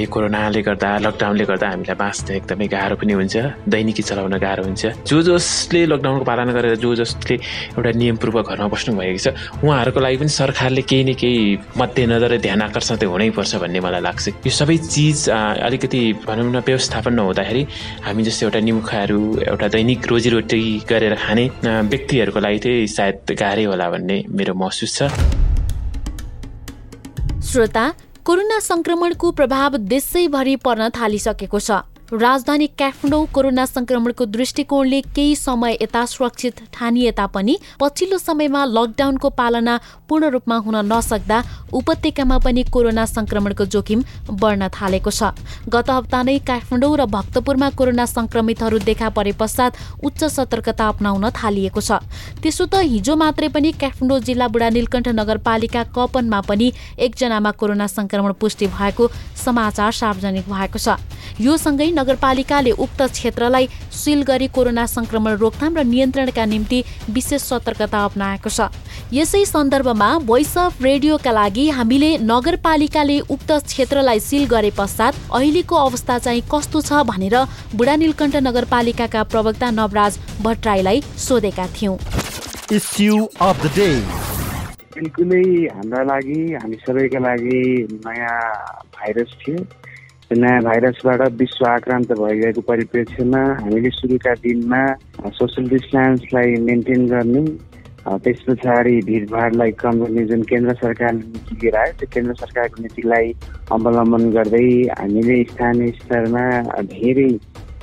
यो 0.00 0.08
कोरोनाले 0.08 0.60
गर्दा 0.64 0.90
लकडाउनले 1.04 1.44
गर्दा 1.44 1.66
हामीलाई 1.76 1.96
बाँच्न 2.00 2.28
एकदमै 2.40 2.66
गाह्रो 2.72 2.96
पनि 3.04 3.12
हुन्छ। 3.20 3.36
दैनिकी 3.68 4.02
चलाउन 4.08 4.34
गाह्रो 4.40 4.64
हुन्छ। 4.64 4.82
जो 5.04 5.16
जसले 5.28 5.80
लकडाउनको 5.92 6.24
पालना 6.24 6.52
गरेर 6.56 6.74
जो 6.80 6.90
जसले 7.04 7.36
एउटा 7.76 7.90
नियमपूर्वक 8.00 8.48
घरमा 8.48 8.68
बस्नु 8.72 8.96
भएको 8.96 9.20
छ 9.20 9.28
उहाँहरूको 9.74 10.00
लागि 10.00 10.16
पनि 10.16 10.28
सरकारले 10.30 10.82
केही 10.86 11.04
न 11.04 11.12
केही 11.18 11.58
मध्यनजर 11.74 12.36
ध्यान 12.38 12.62
आकर्षण 12.62 12.96
चाहिँ 12.96 13.10
हुनैपर्छ 13.10 13.54
भन्ने 13.58 13.80
मलाई 13.82 14.00
लाग्छ। 14.06 14.46
यो 14.46 14.50
सबै 14.54 14.76
चिज 14.86 15.28
अलिकति 15.66 16.00
भनौँ 16.22 16.50
न 16.54 16.62
व्यवस्थापन 16.62 17.12
नहुँदाखेरि 17.18 17.62
हामी 18.06 18.22
जस्तो 18.22 18.46
एउटा 18.46 18.60
निमुखाहरू 18.62 19.18
एउटा 19.50 19.68
दैनिक 19.74 20.06
रोजीरोटी 20.06 20.62
गरेर 20.86 21.14
खाने 21.18 21.44
व्यक्तिहरूको 21.90 22.38
लागि 22.38 22.58
चाहिँ 22.62 22.86
सायद 22.86 23.34
गाह्रै 23.34 23.64
होला 23.66 23.90
भन्ने 23.90 24.16
मेरो 24.30 24.54
महसुस 24.54 24.94
छ। 24.94 25.10
श्रोता 27.42 27.84
कोरोना 28.22 28.58
संक्रमणको 28.62 29.30
प्रभाव 29.32 29.76
देशैभरि 29.90 30.56
पर्न 30.62 30.88
थालिसकेको 30.94 31.58
छ। 31.58 31.82
राजधानी 32.12 32.66
काठमाडौँ 32.78 33.24
कोरोना 33.34 33.64
संक्रमणको 33.66 34.24
दृष्टिकोणले 34.26 35.00
केही 35.16 35.34
समय 35.36 35.76
यता 35.80 36.04
सुरक्षित 36.06 36.60
ठानिए 36.72 37.10
तापनि 37.18 37.56
पछिल्लो 37.80 38.18
समयमा 38.18 38.64
लकडाउनको 38.66 39.28
पालना 39.38 39.76
पूर्ण 40.08 40.28
रूपमा 40.30 40.56
हुन 40.64 40.76
नसक्दा 40.92 41.40
उपत्यकामा 41.74 42.38
पनि 42.38 42.62
कोरोना 42.70 43.04
संक्रमणको 43.06 43.64
जोखिम 43.66 44.02
बढ्न 44.30 44.68
थालेको 44.70 45.10
छ। 45.10 45.34
गत 45.68 45.90
हप्ता 45.90 46.22
नै 46.22 46.38
काठमाडौँ 46.46 46.96
र 46.96 47.04
भक्तपुरमा 47.10 47.68
कोरोना 47.74 48.04
संक्रमितहरू 48.06 48.78
देखा 48.80 49.08
परे 49.10 49.32
पश्चात 49.34 49.72
उच्च 50.04 50.24
सतर्कता 50.24 50.88
अप्नाउन 50.88 51.30
थालिएको 51.34 51.80
छ। 51.80 51.98
त्यसो 52.42 52.64
त 52.66 52.86
हिजो 52.86 53.14
मात्रै 53.16 53.48
पनि 53.50 53.72
काठमाडौँ 53.74 54.20
जिल्ला 54.22 54.48
बुढा 54.48 54.68
नीलकण्ठ 54.70 55.08
नगरपालिका 55.18 55.82
कपनमा 55.90 56.40
पनि 56.46 56.72
एकजनामा 56.98 57.50
कोरोना 57.58 57.86
संक्रमण 57.88 58.32
पुष्टि 58.38 58.66
भएको 58.70 59.10
समाचार 59.44 59.92
सार्वजनिक 59.92 60.46
भएको 60.46 60.78
छ। 60.78 61.00
यो 61.40 61.56
सँगै 61.56 61.90
नगरपालिकाले 61.90 62.70
उक्त 62.78 63.02
क्षेत्रलाई 63.02 63.66
सिल 63.90 64.22
गरी 64.22 64.46
कोरोना 64.54 64.86
संक्रमण 64.86 65.32
रोकथाम 65.42 65.76
र 65.76 65.82
नियन्त्रणका 65.82 66.44
निम्ति 66.44 66.78
विशेष 67.10 67.42
सतर्कता 67.42 68.04
अप्नाएको 68.04 68.50
छ। 68.50 68.70
यसै 69.14 69.40
सन्दर्भमा 69.46 70.06
भोइस 70.28 70.52
अफ 70.58 70.82
रेडियोका 70.82 71.32
लागि 71.32 71.64
हामीले 71.70 72.06
नगरपालिकाले 72.28 73.18
उक्त 73.34 73.50
क्षेत्रलाई 73.64 74.20
सिल 74.20 74.46
गरे 74.52 74.70
पश्चात 74.78 75.18
अहिलेको 75.38 75.76
अवस्था 75.80 76.16
चाहिँ 76.24 76.40
कस्तो 76.54 76.80
छ 76.86 77.02
भनेर 77.10 77.36
बुढा 77.78 77.94
नीलकण्ठ 78.02 78.36
नगरपालिकाका 78.46 79.22
प्रवक्ता 79.34 79.68
नवराज 79.70 80.18
भट्टराईलाई 80.46 81.00
सोधेका 81.26 81.66
थियौँ। 81.76 81.96
इस्यु 82.78 83.18
अफ 83.48 83.60
द 83.64 83.70
डे 83.76 83.86
बिल्कुलै 84.96 85.44
हाम्रा 85.76 86.02
लागि 86.10 86.40
हामी 86.62 86.78
सबैका 86.82 87.20
लागि 87.26 87.60
नयाँ 88.06 88.40
भाइरस 88.96 89.36
थियो। 89.42 89.62
त्यो 90.24 90.40
नयाँ 90.40 90.62
भाइरसबाट 90.66 91.22
विश्व 91.44 91.68
आक्रान्त 91.68 92.12
भइरहेको 92.22 92.66
परिप्रेक्ष्यमा 92.72 93.44
हामीले 93.60 93.94
सुरुका 94.00 94.34
दिनमा 94.48 94.82
सोसियल 95.38 95.68
डिस्टेन्सलाई 95.76 96.58
मेन्टेन 96.66 97.06
गर्ने 97.14 97.44
त्यस 98.04 98.40
पछाडि 98.46 99.00
भिडभाडलाई 99.02 99.70
कम 99.78 99.98
गर्ने 100.00 100.24
जुन 100.26 100.42
केन्द्र 100.44 100.74
सरकारले 100.76 101.20
नीति 101.20 101.54
लिएर 101.56 101.76
आयो 101.76 101.92
त्यो 101.98 102.08
केन्द्र 102.12 102.34
सरकारको 102.36 102.82
नीतिलाई 102.82 103.32
अवलम्बन 103.72 104.30
गर्दै 104.30 104.66
हामीले 104.92 105.42
स्थानीय 105.44 105.90
स्तरमा 105.94 106.44
धेरै 106.90 107.30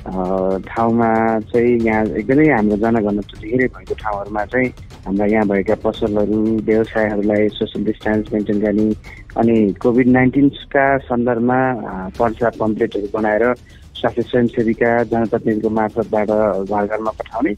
ठाउँमा 0.04 1.10
चाहिँ 1.42 1.74
यहाँ 1.80 2.04
एकदमै 2.14 2.46
हाम्रो 2.48 2.76
जनघनत्व 2.78 3.36
धेरै 3.40 3.66
भएको 3.68 3.94
ठाउँहरूमा 3.96 4.44
चाहिँ 4.46 4.68
हाम्रा 5.04 5.26
यहाँ 5.26 5.46
भएका 5.48 5.74
पसलहरू 5.82 6.40
व्यवसायहरूलाई 6.62 7.48
सोसियल 7.50 7.84
डिस्टेन्स 7.84 8.32
मेन्टेन 8.32 8.60
गर्ने 8.60 8.88
अनि 9.36 9.56
कोभिड 9.82 10.08
नाइन्टिनका 10.10 10.86
सन्दर्भमा 11.04 11.60
पर्चा 12.18 12.48
पम्पलेटहरू 12.58 13.08
बनाएर 13.14 13.44
स्वास्थ्य 13.94 14.22
स्वयंसेवीका 14.24 14.90
जनप्रतिनिधिको 15.04 15.70
मार्फतबाट 15.72 16.28
घर 16.28 16.86
घरमा 16.86 17.10
पठाउने 17.18 17.54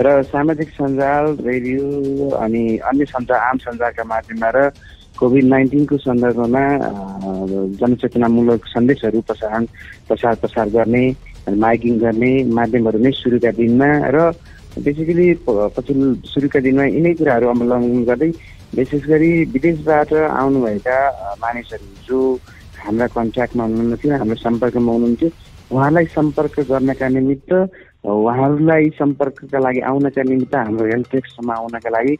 र 0.00 0.22
सामाजिक 0.24 0.68
सञ्जाल 0.70 1.26
रेडियो 1.40 2.28
अनि 2.36 2.62
अन्य 2.88 3.04
सञ्चार 3.06 3.38
आम 3.40 3.58
सञ्जालका 3.58 4.04
माध्यमबाट 4.04 4.56
कोभिड 5.18 5.44
नाइन्टिनको 5.44 5.96
सन्दर्भमा 5.98 6.62
जनचेतनामूलक 7.80 8.66
सन्देशहरू 8.66 9.20
प्रसारण 9.22 9.64
प्रसार 10.08 10.34
प्रसार 10.36 10.68
गर्ने 10.70 11.04
माइकिङ 11.58 11.98
गर्ने 11.98 12.32
माध्यमहरू 12.52 12.98
नै 12.98 13.12
सुरुका 13.14 13.50
दिनमा 13.52 13.90
र 14.08 14.24
बेसिकली 14.78 15.26
पछिल्लो 15.46 16.08
सुरुका 16.26 16.60
दिनमा 16.60 16.84
यिनै 16.86 17.12
कुराहरू 17.14 17.48
अवलम्बन 17.48 18.04
गर्दै 18.04 18.30
विशेष 18.72 19.04
गरी 19.04 19.30
विदेशबाट 19.52 20.12
आउनुभएका 20.14 20.98
मानिसहरू 21.38 21.88
जो 22.06 22.18
हाम्रा 22.80 23.06
कन्ट्याक्टमा 23.12 23.64
हुनुहुन्थ्यो 23.64 24.16
हाम्रो 24.16 24.36
सम्पर्कमा 24.38 24.92
हुनुहुन्थ्यो 24.92 25.30
उहाँलाई 25.70 26.06
सम्पर्क 26.10 26.60
गर्नका 26.68 27.08
निमित्त 27.10 27.52
उहाँहरूलाई 28.04 28.88
सम्पर्कका 28.98 29.58
लागि 29.60 29.80
आउनका 29.88 30.22
निमित्त 30.28 30.54
हाम्रो 30.54 30.86
हेल्थ 30.86 31.08
डेस्कसम्म 31.12 31.50
आउनका 31.52 31.90
लागि 31.90 32.14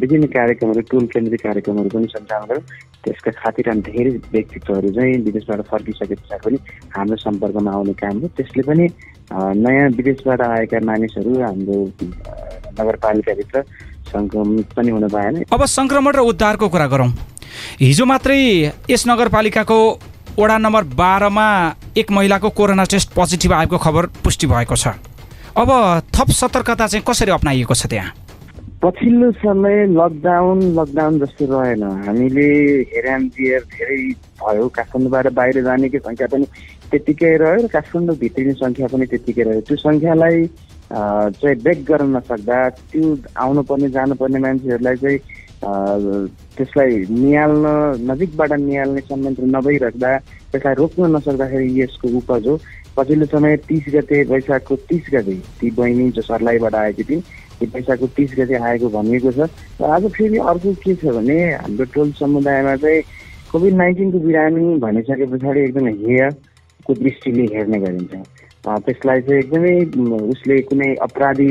विभिन्न 0.00 0.26
कार्यक्रमहरू 0.34 0.80
टोल 0.90 1.06
केन्द्रित 1.12 1.40
कार्यक्रमहरू 1.42 1.88
पनि 1.94 2.06
सञ्चालन 2.12 2.44
गर्यो 2.48 2.60
त्यसका 3.04 3.30
खातिर 3.40 3.72
धेरै 3.88 4.10
व्यक्तित्वहरू 4.32 4.90
चाहिँ 4.96 5.16
विदेशबाट 5.24 5.60
फर्किसके 5.70 6.14
पछाडि 6.14 6.44
पनि 6.44 6.58
हाम्रो 6.96 7.16
सम्पर्कमा 7.24 7.72
आउने 7.72 7.92
काम 8.02 8.18
हो। 8.20 8.28
त्यसले 8.36 8.62
पनि 8.68 8.84
नयाँ 9.64 9.88
विदेशबाट 9.96 10.40
आएका 10.40 10.78
मानिसहरू 10.90 11.32
हाम्रो 11.40 11.76
नगरपालिकाभित्र 12.78 13.62
सङ्क्रमित 14.12 14.72
पनि 14.76 14.90
हुन 14.90 15.08
पाएन। 15.08 15.42
अब 15.52 15.64
सङ्क्रमण 15.78 16.12
र 16.16 16.20
उद्धारको 16.32 16.68
कुरा 16.68 16.86
गरौँ। 16.92 17.08
हिजो 17.80 18.04
मात्रै 18.12 18.38
यस 18.90 19.06
नगरपालिकाको 19.08 19.78
वडा 20.38 20.56
नम्बर 20.58 20.84
बाह्रमा 21.00 21.48
एक 21.96 22.10
महिलाको 22.12 22.48
कोरोना 22.60 22.84
टेस्ट 22.92 23.12
पोजिटिभ 23.16 23.52
आएको 23.52 23.78
खबर 23.78 24.06
पुष्टि 24.24 24.46
भएको 24.52 24.76
छ। 24.76 24.96
अब 25.54 25.70
थप 26.10 26.30
सतर्कता 26.34 26.86
चाहिँ 26.86 27.04
कसरी 27.06 27.30
अप्नाइएको 27.30 27.74
छ 27.74 27.86
त्यहाँ? 27.86 28.10
पछिल्लो 28.82 29.30
समय 29.38 29.86
लकडाउन 29.86 30.58
लकडाउन 30.78 31.18
जस्तो 31.18 31.46
रहेन। 31.46 31.82
हामीले 32.06 32.48
हेरानबियर 32.90 33.60
धेरै 33.70 33.98
भयो। 34.42 34.66
काठमाडौँबाट 34.74 35.26
बाहिर 35.38 35.62
जानेको 35.62 35.98
सङ्ख्या 36.02 36.26
पनि 36.34 36.46
त्यत्तिकै 36.90 37.32
रह्यो 37.38 37.62
र 37.62 37.66
काठमाडौँ 37.70 38.16
भित्रिने 38.18 38.52
सङ्ख्या 38.58 38.86
पनि 38.90 39.06
त्यत्तिकै 39.14 39.42
रह्यो। 39.46 39.60
त्यो 39.62 39.76
सङ्ख्यालाई 39.78 40.36
चाहिँ 40.90 41.56
ब्रेक 41.62 41.78
गर्न 41.86 42.10
नसक्दा 42.18 42.58
त्यो 42.90 43.04
आउनुपर्ने 43.46 43.88
जानुपर्ने 43.94 44.38
मान्छेहरूलाई 44.42 44.96
चाहिँ 45.06 45.18
त्यसलाई 46.58 46.92
निहाल्न 47.08 47.66
नजिकबाट 48.10 48.52
निहाल्ने 48.68 49.00
संयन्त्र 49.06 49.44
नभइराख्दा 49.54 50.10
त्यसलाई 50.50 50.74
रोक्न 50.82 51.14
नसक्दाखेरि 51.16 51.68
यसको 51.80 52.06
उपज 52.18 52.46
हो। 52.48 52.54
पछिल्लो 52.96 53.26
समय 53.26 53.56
तिस 53.68 53.84
गते 53.94 54.22
वैशाखको 54.30 54.76
तिस 54.90 55.04
गते 55.14 55.34
ती 55.60 55.70
बहिनी 55.78 56.10
जो 56.16 56.22
सर्लाईबाट 56.22 56.74
आएकी 56.74 57.04
थिइन् 57.04 57.22
ती 57.60 57.66
वैशाखको 57.74 58.06
तिस 58.18 58.30
गते 58.38 58.54
आएको 58.70 58.88
भनिएको 58.96 59.32
छ। 59.32 59.48
र 59.80 59.84
आज 59.90 60.04
फेरि 60.14 60.38
अर्को 60.38 60.74
के 60.84 60.94
छ 61.02 61.14
भने 61.16 61.38
हाम्रो 61.54 61.84
टोल 61.94 62.12
समुदायमा 62.20 62.74
चाहिँ 62.84 63.02
कोभिड 63.50 63.74
नाइन्टिनको 63.76 64.18
बिरामी 64.26 64.62
भनिसके 64.86 65.26
पछाडि 65.32 65.60
एकदमै 65.60 65.92
हेयको 66.04 66.94
दृष्टिले 67.02 67.44
हेर्ने 67.54 67.78
गरिन्छ। 67.80 68.12
त्यसलाई 68.64 69.20
चाहिँ 69.26 69.40
एकदमै 69.40 69.74
उसले 70.30 70.60
कुनै 70.70 70.94
अपराधी 71.06 71.50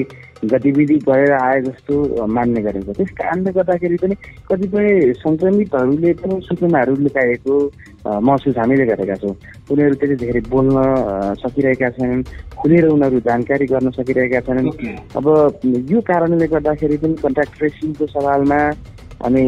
गतिविधि 0.51 0.95
गरेर 1.07 1.31
आए 1.31 1.59
जस्तो 1.61 2.25
मान्ने 2.27 2.61
गरिन्छ। 2.61 2.89
त्यस 2.97 3.11
कारणले 3.19 3.51
गर्दाखेरि 3.57 3.97
पनि 4.03 4.15
कतिपय 4.49 4.87
सङ्क्रमितहरूले 5.23 6.11
पनि 6.19 6.35
सूचनाहरू 6.47 6.95
लुकाएको 7.03 7.55
महसुस 8.27 8.57
हामीले 8.57 8.85
गरेका 8.85 9.15
छौँ। 9.23 9.35
उनीहरू 9.71 9.95
त्यति 9.95 10.15
धेरै 10.23 10.41
बोल्न 10.51 10.75
सकिरहेका 11.43 11.89
छैनन्। 11.95 12.23
खुलेर 12.59 12.85
उनीहरू 12.87 13.19
जानकारी 13.27 13.65
गर्न 13.71 13.89
सकिरहेका 13.97 14.39
छैनन्। 14.47 14.69
अब 15.15 15.25
यो 15.91 15.99
कारणले 16.09 16.47
गर्दाखेरि 16.53 16.97
पनि 17.03 17.15
कन्ट्याक्ट 17.23 17.53
ट्रेसिङको 17.57 18.05
सवालमा 18.15 18.59
अनि 19.23 19.43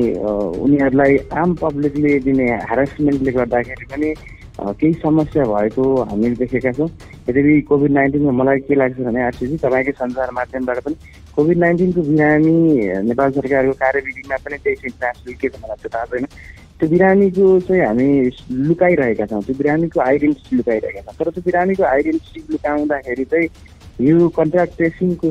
उनीहरूलाई 0.63 1.13
आम 1.35 1.49
पब्लिकले 1.59 2.11
दिने 2.25 2.47
हेरेसमेन्टले 2.71 3.31
गर्दाखेरि 3.31 3.85
पनि 3.91 4.09
केही 4.59 4.93
समस्या 5.03 5.43
भएको 5.43 5.83
हामीले 6.09 6.35
देखेका 6.35 6.71
छौँ। 6.71 6.87
यद्यपि 7.29 7.61
कोभिड 7.69 7.91
नाइन्टिनमा 7.91 8.31
मलाई 8.31 8.59
के 8.67 8.75
लाग्छ 8.75 8.99
भने 9.03 9.21
आरसिजी 9.23 9.57
तपाईँकै 9.57 9.91
सञ्चार 9.99 10.31
माध्यमबाट 10.31 10.79
पनि 10.85 10.95
कोभिड 11.35 11.57
नाइन्टिनको 11.57 12.01
बिरामी 12.01 12.55
नेपाल 13.09 13.31
सरकारको 13.35 13.73
कार्यविधिमा 13.83 14.37
पनि 14.45 14.57
त्यही 14.63 14.87
इन्टरनेसनल 14.87 15.33
के 15.41 15.49
छ 15.49 15.55
मलाई 15.63 15.77
त्यो 15.81 15.89
थाहा 15.95 16.05
छैन। 16.05 16.25
त्यो 16.79 16.89
बिरामीको 16.89 17.45
चाहिँ 17.67 17.81
हामी 17.83 18.07
लुकाइरहेका 18.67 19.25
छौँ। 19.25 19.41
त्यो 19.43 19.55
बिरामीको 19.59 19.99
आइडेन्टिटी 20.01 20.55
लुकाइरहेका 20.55 21.01
छौँ। 21.01 21.15
तर 21.19 21.29
त्यो 21.35 21.43
बिरामीको 21.45 21.83
आइडेन्टिटी 21.83 22.39
लुकाउँदाखेरि 22.51 23.25
चाहिँ 23.31 23.47
यो 24.07 24.27
कन्ट्याक्ट 24.39 24.73
ट्रेसिङको 24.77 25.27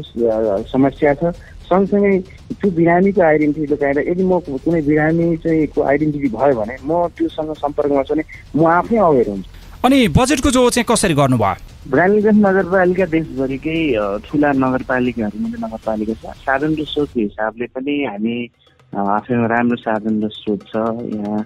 समस्या 0.68 1.14
छ। 1.14 1.32
सँगसँगै 1.68 2.12
त्यो 2.60 2.70
बिरामीको 2.78 3.20
आइडेन्टिटी 3.22 3.66
लुकाएर 3.72 3.98
यदि 4.08 4.24
म 4.24 4.38
कुनै 4.64 4.80
बिरामी 4.88 5.36
चाहिँ 5.44 5.66
आइडेन्टिटी 5.90 6.28
भयो 6.36 6.54
भने 6.60 6.76
म 6.84 7.06
त्योसँग 7.16 7.52
सम्पर्कमा 7.64 8.02
छु 8.08 8.14
भने 8.14 8.24
म 8.56 8.66
आफै 8.78 8.96
अवेर 9.08 9.28
हुन्छु। 9.30 9.50
अनि 9.84 9.98
बजेटको 10.16 10.50
जो 10.56 10.68
चाहिँ 10.74 10.86
कसरी 10.90 11.14
गर्नुभयो? 11.14 11.54
ब्रान्डगञ्ज 11.92 12.38
नगरपालिका 12.44 13.06
देशभरिकै 13.14 13.78
ठुला 14.24 14.50
नगरपालिकाहरूमध्ये 14.64 15.58
नगरपालिका 15.64 16.14
छ। 16.20 16.36
साधन 16.44 16.72
र 16.80 16.84
स्रोतको 16.92 17.20
हिसाबले 17.20 17.66
पनि 17.76 17.94
हामी 18.08 18.36
आफैमा 18.94 19.46
राम्रो 19.52 19.76
साधन 19.84 20.14
र 20.24 20.28
स्रोत 20.32 20.60
छ 20.70 20.74
यहाँ 21.12 21.44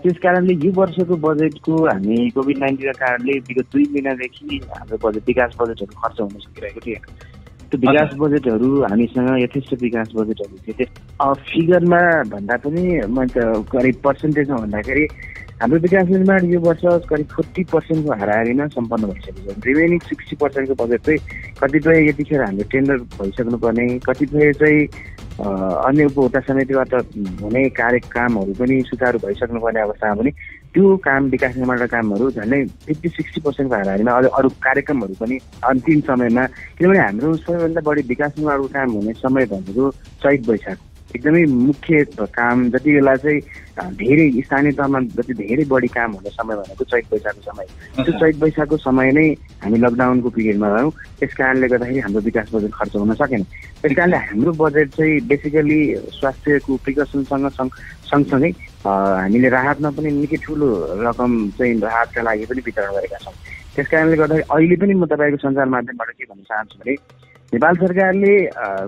त्यस 0.00 0.16
कारणले 0.22 0.54
यो 0.64 0.72
वर्षको 0.76 1.16
बजेटको 1.26 1.74
हामी 1.88 2.16
कोभिड 2.36 2.58
नाइन्टिनको 2.64 2.96
कारणले 3.04 3.38
विगत 3.48 3.66
दुई 3.72 3.84
महिनादेखि 3.92 4.60
हाम्रो 4.72 4.96
बजेट 5.04 5.24
विकास 5.28 5.56
बजेटहरू 5.60 6.00
खर्च 6.00 6.20
हुन 6.20 6.36
सकिरहेको 6.44 6.80
थिएन 6.86 7.04
त्यो 7.72 7.80
विकास 7.80 8.10
बजेटहरू 8.20 8.68
हामीसँग 8.84 9.28
यथेष्ट 9.42 9.74
विकास 9.80 10.08
बजेटहरू 10.14 10.56
थिए 10.66 10.84
त्यो 10.84 11.34
फिगरमा 11.48 12.00
भन्दा 12.28 12.56
पनि 12.56 12.84
म 13.08 13.24
त 13.32 13.64
करिब 13.72 13.96
पर्सेन्टेजमा 14.04 14.58
भन्दाखेरि 14.60 15.04
हाम्रो 15.62 15.78
विकास 15.78 16.06
निर्माण 16.08 16.44
यो 16.52 16.60
वर्ष 16.60 16.84
करिब 17.08 17.26
फोर्टी 17.32 17.62
पर्सेन्टको 17.72 18.12
हाराहारीमा 18.12 18.66
सम्पन्न 18.76 19.06
भइसकेको 19.06 19.52
छ। 19.52 19.66
रिमेनिङ 19.66 19.98
सिक्सटी 20.04 20.36
पर्सेन्टको 20.36 20.74
बजेट 20.84 21.00
चाहिँ 21.00 21.20
कतिपय 21.62 22.08
यतिखेर 22.08 22.42
हाम्रो 22.42 22.64
टेन्डर 22.72 22.96
भइसक्नुपर्ने 23.16 23.86
कतिपय 24.04 24.52
चाहिँ 24.52 24.80
अन्य 25.40 26.04
उपभोक्ता 26.04 26.40
समितिबाट 26.40 26.94
हुने 27.42 27.68
कार्य 27.78 27.98
कामहरू 28.12 28.52
पनि 28.60 28.82
सुचारू 28.86 29.18
भइसक्नुपर्ने 29.18 29.80
अवस्थामा 29.80 30.14
पनि 30.22 30.30
त्यो 30.74 30.94
काम 30.96 31.24
विकास 31.30 31.56
निर्माणका 31.56 31.86
कामहरू 31.86 32.28
झन्डै 32.30 32.62
फिफ्टी 32.86 33.08
सिक्सटी 33.08 33.40
पर्सेन्टको 33.40 33.74
हाराहारीमा 33.76 34.12
अरू 34.16 34.28
अरू 34.38 34.48
कार्यक्रमहरू 34.62 35.14
पनि 35.20 35.38
अन्तिम 35.62 36.00
समयमा 36.06 36.44
किनभने 36.78 36.98
हाम्रो 36.98 37.34
सबैभन्दा 37.38 37.80
बढी 37.84 38.06
विकास 38.08 38.32
निर्माणको 38.36 38.66
काम 38.70 38.92
हुने 38.92 39.12
समय 39.18 39.46
भनेको 39.50 39.90
चैत 40.22 40.48
वैशाख 40.48 40.78
एकदमै 41.16 41.44
मुख्य 41.46 42.04
काम 42.36 42.68
जति 42.70 42.92
बेला 42.92 43.14
चाहिँ 43.24 43.40
धेरै 44.00 44.26
स्थानीय 44.42 44.72
तहमा 44.72 45.00
जति 45.16 45.34
धेरै 45.34 45.64
बढी 45.72 45.88
काम 45.96 46.12
हुने 46.12 46.30
समय 46.30 46.56
भनेको 46.56 46.84
चैत 46.84 47.12
वैशाखको 47.12 47.42
समय 47.50 47.66
त्यो 48.04 48.12
चैत 48.20 48.42
वैशाखको 48.42 48.76
समय 48.76 49.12
नै 49.12 49.26
हामी 49.64 49.78
लकडाउनको 49.78 50.30
पिरियडमा 50.36 50.68
रह्यौँ 50.74 50.92
त्यस 51.20 51.32
कारणले 51.38 51.68
गर्दाखेरि 51.68 52.00
हाम्रो 52.00 52.20
विकास 52.28 52.48
बजेट 52.52 52.72
खर्च 52.74 52.96
हुन 52.96 53.14
सकेन। 53.20 53.42
त्यस 53.82 53.96
कारणले 53.96 54.16
हाम्रो 54.28 54.52
बजेट 54.62 54.88
चाहिँ 54.96 55.20
बेसिकली 55.28 55.80
स्वास्थ्यको 56.18 56.76
प्रिकसनसँग 56.84 57.48
सँगसँगै 58.10 58.50
हामीले 58.86 59.48
राहतमा 59.56 59.90
पनि 59.96 60.10
निकै 60.20 60.36
ठुलो 60.46 60.68
रकम 61.04 61.32
चाहिँ 61.58 61.80
राहतका 61.80 62.22
लागि 62.22 62.44
पनि 62.50 62.62
वितरण 62.66 62.92
गरेका 62.96 63.18
छौँ। 63.24 63.36
त्यस 63.76 63.86
कारणले 63.92 64.16
गर्दाखेरि 64.16 64.48
अहिले 64.48 64.76
पनि 64.80 64.94
म 64.96 65.06
तपाईँको 65.12 65.38
सञ्चार 65.44 65.68
माध्यमबाट 65.76 66.10
के 66.18 66.24
भन्न 66.24 66.42
चाहन्छु 66.48 66.78
भने 66.80 66.96
नेपाल 67.52 67.74
सरकारले 67.76 68.34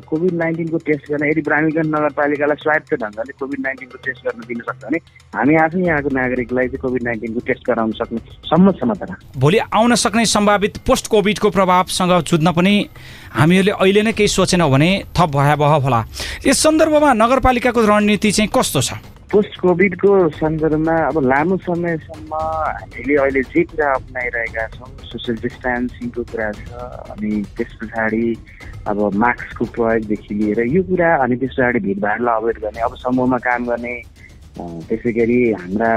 कोभिड 0.08 0.32
नाइन्टिनको 0.40 0.78
टेस्ट 0.88 1.10
गर्न 1.10 1.24
यदि 1.30 1.40
ब्राह्मीगञ्ज 1.48 1.86
नगरपालिकालाई 1.86 2.56
स्वायत्त 2.62 2.94
ढङ्गले 3.02 3.32
कोभिड 3.40 3.60
नाइन्टिनको 3.60 3.98
टेस्ट 4.06 4.24
गर्न 4.24 4.40
दिन 4.48 4.60
सक्छ 4.68 4.84
भने 4.84 4.98
हामी 5.36 5.54
आफै 5.64 5.80
यहाँको 5.84 6.08
नागरिकलाई 6.16 6.66
चाहिँ 6.66 6.80
कोभिड 6.80 7.02
नाइन्टिनको 7.04 7.40
टेस्ट 7.44 7.62
गराउन 7.68 7.92
सक्ने 8.00 8.20
सम्म 8.48 8.72
क्षमता 8.80 9.16
भोलि 9.44 9.58
आउन 9.80 9.94
सक्ने 10.04 10.24
सम्भावित 10.32 10.78
पोस्ट 10.88 11.06
कोभिडको 11.12 11.50
प्रभावसँग 11.58 12.12
जुझ्न 12.24 12.52
पनि 12.56 12.74
हामीहरूले 13.36 13.72
अहिले 13.76 14.02
नै 14.02 14.12
केही 14.16 14.28
सोचेनौँ 14.32 14.70
भने 14.72 14.90
थप 15.12 15.36
भयावह 15.36 15.74
होला। 15.84 16.00
यस 16.46 16.62
सन्दर्भमा 16.64 17.12
नगरपालिकाको 17.20 17.80
रणनीति 17.84 18.30
चाहिँ 18.32 18.50
कस्तो 18.56 18.80
छ? 18.80 18.96
पोस्ट 19.32 19.58
कोभिडको 19.60 20.10
सन्दर्भमा 20.30 20.96
अब 21.04 21.18
लामो 21.24 21.56
समयसम्म 21.58 22.34
हामीले 22.34 23.14
अहिले 23.16 23.42
जे 23.44 23.62
कुरा 23.64 23.88
अप्नाइरहेका 23.94 24.66
छौँ 24.74 24.88
सोसियल 25.02 25.36
डिस्टेन्सिङको 25.38 26.22
कुरा 26.24 26.50
छ 26.54 26.84
अनि 27.10 27.30
त्यस 27.56 27.72
पछाडि 27.80 28.26
अब 28.86 28.98
मास्कको 29.16 29.64
प्रयोगदेखि 29.72 30.34
लिएर 30.34 30.60
यो 30.68 30.82
कुरा 30.84 31.10
अनि 31.24 31.36
त्यस 31.36 31.50
पछाडि 31.52 31.80
भिडभाडलाई 31.86 32.36
अभोइड 32.36 32.58
गर्ने 32.62 32.80
अब 32.80 32.96
समूहमा 32.96 33.38
काम 33.42 33.66
गर्ने 33.66 33.94
त्यसै 34.88 35.12
गरी 35.12 35.40
हाम्रा 35.54 35.90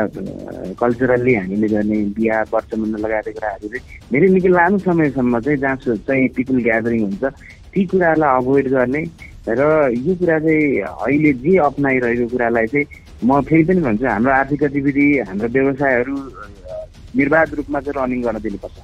कल्चरल्ली 0.80 1.34
हामीले 1.36 1.68
गर्ने 1.68 1.98
बिहा 2.16 2.42
वर्चमण्ड 2.54 3.00
लगायतका 3.00 3.32
कुराहरू 3.34 3.68
चाहिँ 3.70 4.00
धेरै 4.12 4.28
निकै 4.34 4.52
लामो 4.52 4.78
समयसम्म 4.86 5.40
चाहिँ 5.40 5.60
जहाँ 5.60 5.98
चाहिँ 6.02 6.28
पिपुल 6.36 6.64
ग्यादरिङ 6.64 7.02
हुन्छ 7.04 7.24
ती 7.74 7.86
कुराहरूलाई 7.86 8.38
अभोइड 8.38 8.70
गर्ने 8.72 9.04
र 9.50 9.68
यो 9.98 10.16
कुरा 10.16 10.40
चाहिँ 10.40 10.82
अहिले 10.86 11.34
जे 11.44 11.58
अप्नाइरहेको 11.64 12.28
कुरालाई 12.30 12.68
चाहिँ 12.68 13.06
म 13.24 13.42
फेरि 13.42 13.64
पनि 13.66 13.82
भन्छु 13.82 14.06
हाम्रो 14.06 14.32
आर्थिक 14.32 14.60
गतिविधि 14.64 15.06
हाम्रो 15.28 15.48
व्यवसायहरू 15.50 16.16
निर्वाध 17.18 17.54
रूपमा 17.58 17.80
चाहिँ 17.82 17.96
रनिङ 17.98 18.22
गर्न 18.24 18.40
दिनुपर्छ। 18.40 18.78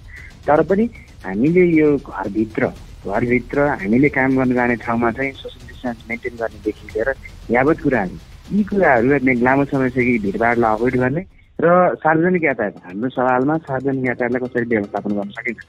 तर 0.48 0.62
पनि 0.70 0.86
हामीले 1.26 1.64
यो 1.70 1.98
घरभित्र 2.00 2.68
घरभित्र 3.06 3.68
हामीले 3.82 4.10
काम 4.10 4.38
गर्न 4.38 4.54
जाने 4.54 4.76
ठाउँमा 4.82 5.12
चाहिँ 5.12 5.32
सोसियल 5.38 5.68
डिस्टेन्स 5.68 6.04
मेन्टेन 6.10 6.36
गर्नेदेखि 6.42 6.88
लिएर 6.88 7.14
यावत 7.50 7.82
कुराहरू 7.84 8.18
यी 8.58 8.64
कुराहरू 8.64 9.08
लामो 9.46 9.66
समयसम्म 9.66 10.18
भिडभाडलाई 10.26 10.74
अभोइड 10.76 10.96
गर्ने 10.98 11.22
र 11.62 11.96
सार्वजनिक 11.96 12.44
यातायात 12.44 12.74
हाम्रो 12.84 13.10
सवालमा 13.10 13.56
सार्वजनिक 13.66 14.06
यातायातलाई 14.06 14.42
कसरी 14.42 14.66
व्यवस्थापन 14.74 15.12
गर्न 15.14 15.30
सकिन्छ? 15.32 15.62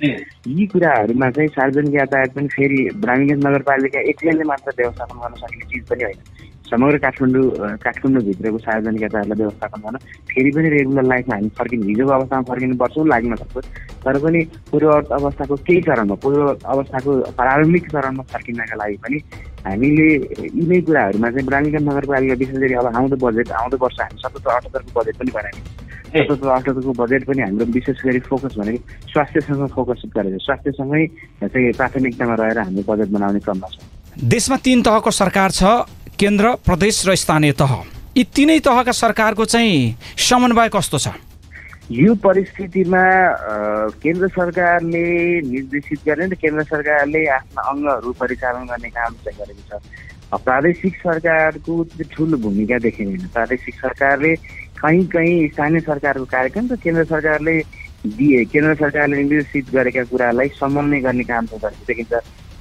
यी 0.49 0.67
कुराहरूमा 0.73 1.29
चाहिँ 1.31 1.49
सार्वजनिक 1.55 1.95
यातायात 1.95 2.31
पनि 2.35 2.49
फेरि 2.57 2.79
ब्राह्मीगञ्ज 3.05 3.45
नगरपालिका 3.47 4.01
एक्लैले 4.11 4.45
मात्र 4.51 4.73
व्यवस्थापन 4.79 5.17
गर्न 5.23 5.35
सकिने 5.43 5.65
चिज 5.71 5.85
पनि 5.91 6.05
होइन। 6.05 6.19
समग्र 6.71 6.99
काठमाडौँ 7.05 7.77
काठमाडौँभित्रको 7.85 8.59
सार्वजनिक 8.59 9.03
यातायातलाई 9.03 9.39
व्यवस्थापन 9.39 9.81
गर्न 9.85 9.97
फेरि 10.33 10.51
पनि 10.57 10.69
रेगुलर 10.75 11.07
लाइफमा 11.13 11.35
हामी 11.37 11.49
फर्किनु 11.59 11.89
हिजोको 11.89 12.13
अवस्थामा 12.19 12.49
फर्किनु 12.51 12.77
पर्छ 12.83 13.07
लाग्न 13.13 13.37
सक्छ। 13.45 13.67
तर 14.05 14.19
पनि 14.25 14.41
पूर्व 14.73 14.91
अवस्थाको 15.21 15.57
केही 15.69 15.81
चरणमा 15.85 16.15
पूर्व 16.25 16.43
अवस्थाको 16.75 17.21
प्रारम्भिक 17.39 17.89
चरणमा 17.93 18.23
फर्किनका 18.33 18.77
लागि 18.83 18.97
पनि 19.05 19.19
हामीले 19.69 20.09
यी 20.49 20.67
नै 20.69 20.81
कुराहरूमा 20.89 21.31
चाहिँ 21.31 21.47
ब्राह्मीगञ्ज 21.47 21.89
नगरपालिका 21.89 22.35
विशेष 22.43 22.59
गरी 22.65 22.75
अब 22.83 22.87
आउँदो 22.97 23.17
बजेट 23.27 23.53
आउँदो 23.63 23.77
वर्ष 23.85 24.01
हामी 24.01 24.21
सतहत्तर 24.25 24.51
अठहत्तरको 24.51 25.01
बजेट 25.01 25.17
पनि 25.21 25.31
बनायौँ। 25.39 25.74
अठहत्तरको 26.15 26.93
बजेट 26.95 27.25
पनि 27.27 27.43
हाम्रो 27.43 27.65
विशेष 27.75 27.99
गरी 28.07 28.21
फोकस 28.31 28.55
भनेको 28.59 29.11
स्वास्थ्यसँग 29.11 29.67
फोकस 29.75 30.03
गरेको 30.15 30.39
स्वास्थ्यसँगै 30.47 31.07
चाहिँ 31.43 31.73
प्राथमिकतामा 31.75 32.35
रहेर 32.41 32.59
हामी 32.59 32.83
बजेट 32.87 33.09
बनाउने 33.11 33.41
क्रममा 33.43 33.69
छौँ। 33.75 34.29
देशमा 34.31 34.57
तिन 34.63 34.83
तहको 34.87 35.11
सरकार 35.11 35.51
छ 35.51 35.63
केन्द्र 36.15 36.55
प्रदेश 36.63 37.03
र 37.09 37.15
स्थानीय 37.19 37.53
तह। 37.59 37.73
यी 38.15 38.25
तिनै 38.31 38.59
तहका 38.63 38.93
सरकारको 38.95 39.45
चाहिँ 39.45 39.97
समन्वय 40.15 40.69
कस्तो 40.71 40.99
छ? 41.03 41.09
यो 41.91 42.15
परिस्थितिमा 42.23 43.05
केन्द्र 43.99 44.29
सरकारले 44.39 45.05
निर्देशित 45.51 46.01
गर्ने 46.07 46.27
र 46.31 46.35
केन्द्र 46.39 46.63
सरकारले 46.71 47.27
आफ्ना 47.27 47.61
अङ्गहरू 47.75 48.13
परिचालन 48.23 48.65
गर्ने 48.71 48.91
काम 48.95 49.13
चाहिँ 49.27 49.39
गरेको 49.43 49.63
छ। 49.67 49.83
प्रादेशिक 50.35 50.95
सरकारको 50.99 51.73
ठुलो 52.15 52.37
भूमिका 52.39 52.79
देखिँदैन। 52.87 53.27
प्रादेशिक 53.35 53.75
सरकारले 53.75 54.33
कहीँ 54.85 55.05
कहीँ 55.09 55.49
स्थानीय 55.49 55.81
सरकारको 55.81 56.25
कार्यक्रम 56.29 56.67
र 56.73 56.77
केन्द्र 56.77 57.05
सरकारले 57.05 57.53
दिए। 58.17 58.45
केन्द्र 58.53 58.75
सरकारले 58.75 59.17
निर्देशित 59.17 59.71
गरेका 59.75 60.05
कुरालाई 60.05 60.49
समन्वय 60.61 61.01
गर्ने 61.01 61.25
काम 61.25 61.47
चाहिँ 61.47 61.61
गरेको 61.65 61.85
देखिन्छ। 61.89 62.13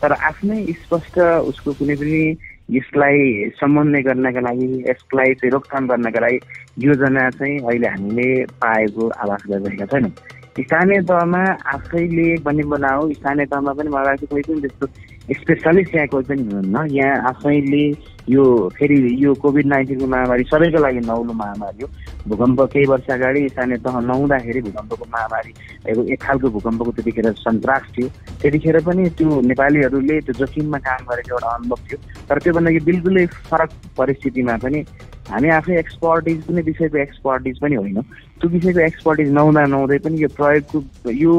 तर 0.02 0.12
आफ्नै 0.28 0.60
स्पष्ट 0.84 1.20
उसको 1.52 1.74
कुनै 1.74 1.96
पनि 1.96 2.22
यसलाई 2.70 3.50
समन्वय 3.60 4.02
गर्नका 4.02 4.40
लागि 4.40 4.68
यसलाई 4.90 5.34
चाहिँ 5.34 5.52
रोकथाम 5.52 5.88
गर्नका 5.88 6.20
लागि 6.20 6.40
योजना 6.88 7.30
चाहिँ 7.40 7.60
अहिले 7.60 7.88
हामीले 7.88 8.30
पाएको 8.64 9.10
आवास 9.24 9.42
गरिरहेका 9.52 9.86
छैनौँ। 9.86 10.12
स्थानीय 10.58 11.02
तहमा 11.10 11.44
आफैले 11.76 12.28
पनि 12.46 12.64
बनाऊ 12.74 13.12
स्थानीय 13.14 13.46
तहमा 13.52 13.74
पनि 13.74 13.90
मलाई 13.90 14.26
कोही 14.26 14.44
पनि 14.44 14.62
त्यस्तो 14.62 14.88
स्पेसलिस्ट 15.32 15.96
यहाँ 15.96 16.08
कोही 16.08 16.24
पनि 16.26 16.42
हुनुहुन्न 16.44 16.86
यहाँ 16.92 17.28
आफैले 17.30 17.84
यो 18.30 18.44
फेरि 18.76 18.96
यो 19.20 19.34
कोभिड 19.36 19.66
नाइन्टिनको 19.66 20.08
महामारी 20.08 20.44
सबैको 20.44 20.80
लागि 20.80 21.00
नौलो 21.00 21.34
महामारी 21.34 21.84
हो 21.84 21.88
भूकम्प 22.28 22.62
केही 22.74 22.86
वर्ष 22.86 23.10
अगाडि 23.12 23.48
स्थानीय 23.50 23.78
तह 23.78 24.00
नहुँदाखेरि 24.02 24.62
भूकम्पको 24.62 25.06
महामारी 25.14 26.12
एक 26.14 26.22
खालको 26.22 26.50
भूकम्पको 26.50 26.92
त्यतिखेर 26.92 27.32
सन्तास 27.40 27.88
थियो 27.98 28.08
त्यतिखेर 28.42 28.80
पनि 28.82 29.10
त्यो 29.18 29.40
नेपालीहरूले 29.44 30.20
त्यो 30.22 30.34
जोखिममा 30.36 30.78
काम 30.84 31.06
गरेको 31.06 31.36
एउटा 31.36 31.56
अनुभव 31.56 31.80
थियो 31.88 31.98
तर 32.30 32.40
त्योभन्दा 32.40 32.84
बिल्कुलै 32.86 33.26
फरक 33.48 33.80
परिस्थितिमा 33.98 34.58
पनि 34.58 34.84
हामी 35.30 35.50
आफै 35.50 35.78
एक्सपर्टिज 35.80 36.44
कुनै 36.46 36.62
विषयको 36.62 36.98
एक्सपर्टिज 36.98 37.60
पनि 37.60 37.76
होइन। 37.76 38.02
त्यो 38.40 38.50
विषयको 38.50 38.80
एक्सपर्टिज 38.80 39.30
नहुँदा 39.34 39.66
नहुँदै 39.66 39.98
पनि 40.04 40.22
यो 40.24 40.30
प्रयोगको 40.36 41.12
यो 41.12 41.36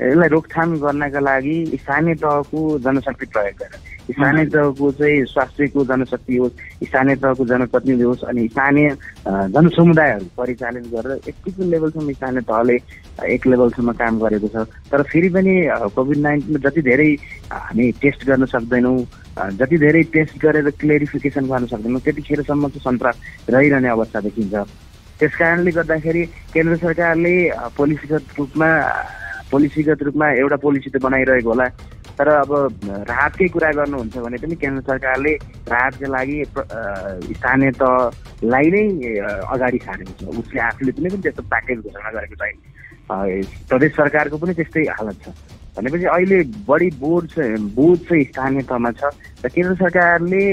यसलाई 0.00 0.28
रोकथाम 0.28 0.76
गर्नका 0.80 1.20
लागि 1.20 1.56
स्थानीय 1.82 2.14
तहको 2.22 2.60
जनशक्ति 2.84 3.26
प्रयोग 3.26 3.56
गरेर 3.60 3.80
स्थानीय 4.12 4.44
तहको 4.54 4.90
चाहिँ 4.92 5.24
स्वास्थ्यको 5.26 5.84
जनशक्ति 5.84 6.36
होस् 6.36 6.86
स्थानीय 6.88 7.16
तहको 7.16 7.44
जनप्रतिनिधि 7.52 8.04
होस् 8.04 8.24
अनि 8.28 8.46
स्थानीय 8.48 8.88
जनसमुदायहरू 9.56 10.26
परिचालित 10.36 10.84
गरेर 10.94 11.20
यतिको 11.28 11.70
लेभलसम्म 11.70 12.12
स्थानीय 12.12 12.42
तहले 12.50 12.76
एक 13.34 13.46
लेभलसम्म 13.46 13.92
काम 14.00 14.18
गरेको 14.20 14.48
छ। 14.48 14.66
तर 14.92 15.02
फेरि 15.12 15.28
पनि 15.36 15.54
कोभिड 15.96 16.18
नाइन्टिनमा 16.28 16.68
जति 16.68 16.82
धेरै 16.88 17.10
हामी 17.52 17.90
टेस्ट 18.02 18.26
गर्न 18.26 18.44
सक्दैनौँ 18.52 18.96
जति 19.36 19.76
धेरै 19.78 20.02
टेस्ट 20.12 20.38
गरेर 20.42 20.70
क्लियरिफिकेसन 20.80 21.44
गर्न 21.46 21.66
सक्दैनौँ 21.68 22.00
त्यतिखेरसम्म 22.00 22.68
चाहिँ 22.68 22.84
सन्तास 22.88 23.16
रहिरहने 23.50 23.88
अवस्था 23.88 24.20
देखिन्छ। 24.26 24.54
त्यस 25.20 25.34
कारणले 25.36 25.70
गर्दाखेरि 25.76 26.22
केन्द्र 26.56 26.76
सरकारले 26.76 27.34
पोलिसीगत 27.76 28.24
रूपमा 28.38 28.70
पोलिसीगत 29.52 30.02
रूपमा 30.02 30.26
एउटा 30.40 30.56
पोलिसी 30.64 30.90
त 30.90 30.96
बनाइरहेको 31.04 31.48
होला 31.48 31.66
तर 32.16 32.28
अब 32.28 32.50
राहतकै 33.12 33.48
कुरा 33.52 33.70
गर्नुहुन्छ 33.76 34.16
भने 34.24 34.38
पनि 34.40 34.56
केन्द्र 34.56 34.82
सरकारले 34.88 35.32
राहतको 35.68 36.06
लागि 36.16 36.36
स्थानीय 37.36 37.70
तहलाई 37.76 38.66
नै 38.72 38.84
अगाडि 39.52 39.78
सारेको 39.84 40.12
छ। 40.16 40.22
उसले 40.40 40.60
आफूले 40.68 40.92
पनि 40.96 41.22
त्यस्तो 41.22 41.42
प्याकेज 41.52 41.78
घोषणा 41.84 42.10
गरेको 42.16 42.36
छैन। 42.40 42.56
प्रदेश 43.68 43.92
सरकारको 44.00 44.36
पनि 44.40 44.52
त्यस्तै 44.56 44.84
हालत 44.96 45.16
छ। 45.24 45.28
भनेपछि 45.76 46.04
अहिले 46.04 46.38
बढी 46.68 46.90
चाहिँ 46.90 47.56
बोझ 47.76 47.98
चाहिँ 48.08 48.24
स्थानीय 48.24 48.62
तहमा 48.64 48.90
छ। 48.96 49.12
र 49.44 49.48
केन्द्र 49.52 49.74
सरकारले 49.76 50.44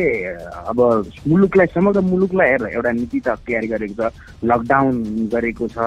अब 0.68 0.80
मुलुकलाई 1.28 1.68
समग्र 1.74 2.02
मुलुकलाई 2.04 2.50
हेरेर 2.50 2.76
एउटा 2.76 2.92
नीति 2.92 3.20
त 3.24 3.28
तयारी 3.48 3.68
गरेको 3.68 3.96
छ 3.96 4.12
लकडाउन 4.44 4.96
गरेको 5.34 5.68
छ 5.72 5.78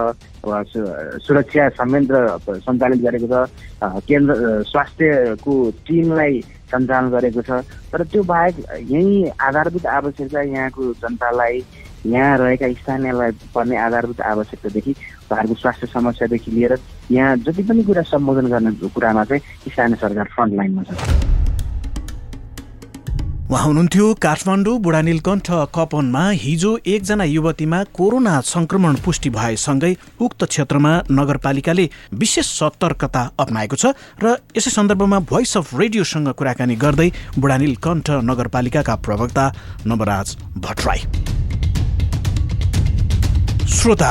सुरक्षा 1.21 1.69
संयन्त्र 1.77 2.17
सञ्चालित 2.65 3.01
गरेको 3.05 3.29
छ 3.29 4.03
केन्द्र 4.09 4.63
स्वास्थ्यको 4.73 5.55
टिमलाई 5.87 6.41
सञ्चालन 6.73 7.11
गरेको 7.13 7.43
छ। 7.43 7.51
तर 7.93 8.03
त्यो 8.11 8.23
बाहेक 8.25 8.55
यहीँ 8.91 9.31
आधारभूत 9.37 9.87
आवश्यकता 9.87 10.41
यहाँको 10.43 10.93
जनतालाई 11.05 11.63
यहाँ 12.07 12.39
रहेका 12.39 12.73
स्थानीयलाई 12.73 13.31
पर्ने 13.55 13.77
आधारभूत 13.77 14.21
आवश्यकतादेखि 14.21 14.95
उहाँहरूको 15.27 15.55
स्वास्थ्य 15.61 15.87
समस्यादेखि 15.87 16.51
लिएर 16.51 16.79
यहाँ 17.11 17.37
जति 17.47 17.63
पनि 17.63 17.83
कुरा 17.85 18.03
सम्बोधन 18.07 18.47
गर्ने 18.47 18.89
कुरामा 18.89 19.25
चाहिँ 19.25 19.71
स्थानीय 19.71 19.97
सरकार 20.01 20.27
फ्रन्ट 20.35 20.55
लाइनमा 20.55 20.83
छ। 20.83 21.25
उहाँ 23.47 23.63
हुनुहुन्थ्यो 23.65 24.07
काठमाडौँ 24.23 24.79
बुढानीलकण्ठ 24.83 25.49
कपनमा 25.75 26.23
हिजो 26.43 26.71
एकजना 26.85 27.25
युवतीमा 27.25 27.83
कोरोना 27.95 28.41
संक्रमण 28.43 28.95
पुष्टि 29.05 29.31
भएसँगै 29.31 29.93
उक्त 30.21 30.45
क्षेत्रमा 30.45 30.93
नगरपालिकाले 31.11 31.89
विशेष 32.13 32.47
सतर्कता 32.59 33.23
अप्नाएको 33.39 33.77
छ 33.77 33.95
र 34.23 34.35
यसै 34.57 34.71
सन्दर्भमा 34.71 35.19
भोइस 35.31 35.57
अफ 35.57 35.75
रेडियोसँग 35.79 36.29
कुराकानी 36.35 36.77
गर्दै 36.77 37.09
बुढानीलकण्ठ 37.39 38.11
नगरपालिकाका 38.31 38.95
प्रवक्ता 39.07 39.45
नवराज 39.87 40.37
भट्टराई। 40.59 41.01
श्रोता 43.71 44.11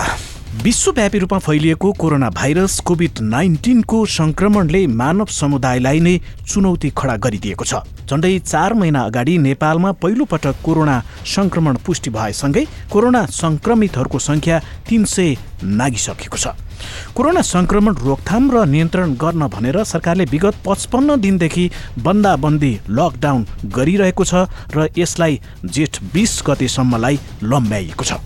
विश्वव्यापी 0.65 1.17
रूपमा 1.19 1.37
फैलिएको 1.45 1.91
कोरोना 1.93 2.29
भाइरस 2.31 2.79
कोभिड 2.87 3.19
नाइन्टिनको 3.21 3.97
संक्रमणले 4.09 4.81
मानव 4.89 5.25
समुदायलाई 5.29 5.99
नै 5.99 6.13
चुनौती 6.41 6.89
खडा 6.97 7.15
गरिदिएको 7.21 7.65
छ। 7.65 7.85
झन्डै 8.09 8.39
चार 8.41 8.73
महिना 8.73 9.01
अगाडि 9.05 9.37
नेपालमा 9.45 9.91
पहिलोपटक 10.01 10.55
कोरोना 10.65 10.95
संक्रमण 11.35 11.77
पुष्टि 11.85 12.09
भएसँगै 12.09 12.65
कोरोना 12.89 13.25
संक्रमितहरूको 13.31 14.19
संख्या 14.19 14.59
तिन 14.89 15.05
सय 15.05 15.35
नागिसकेको 15.61 16.37
छ। 16.37 16.57
कोरोना 17.13 17.41
संक्रमण 17.45 17.93
रोकथाम 18.01 18.51
र 18.51 18.65
नियन्त्रण 18.65 19.13
गर्न 19.21 19.47
भनेर 19.53 19.83
सरकारले 19.85 20.25
विगत 20.33 20.65
पचपन्न 20.65 21.21
दिनदेखि 21.21 21.69
बन्दाबन्दी 22.01 22.73
लकडाउन 22.89 23.45
गरिरहेको 23.69 24.23
छ 24.25 24.49
र 24.73 24.89
यसलाई 24.97 25.39
जेठ 25.69 26.01
बिस 26.13 26.41
गतेसम्मलाई 26.47 27.19
लम्ब्याइएको 27.53 28.03
छ। 28.03 28.17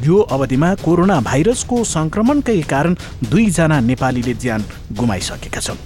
यो 0.00 0.18
अवधिमा 0.32 0.74
कोरोना 0.74 1.20
भाइरसको 1.20 1.84
संक्रमणकै 1.84 2.60
कारण 2.64 2.94
दुईजना 3.30 3.80
नेपालीले 3.80 4.34
ज्यान 4.34 4.64
गुमाइसकेका 4.96 5.60
छन्। 5.60 5.82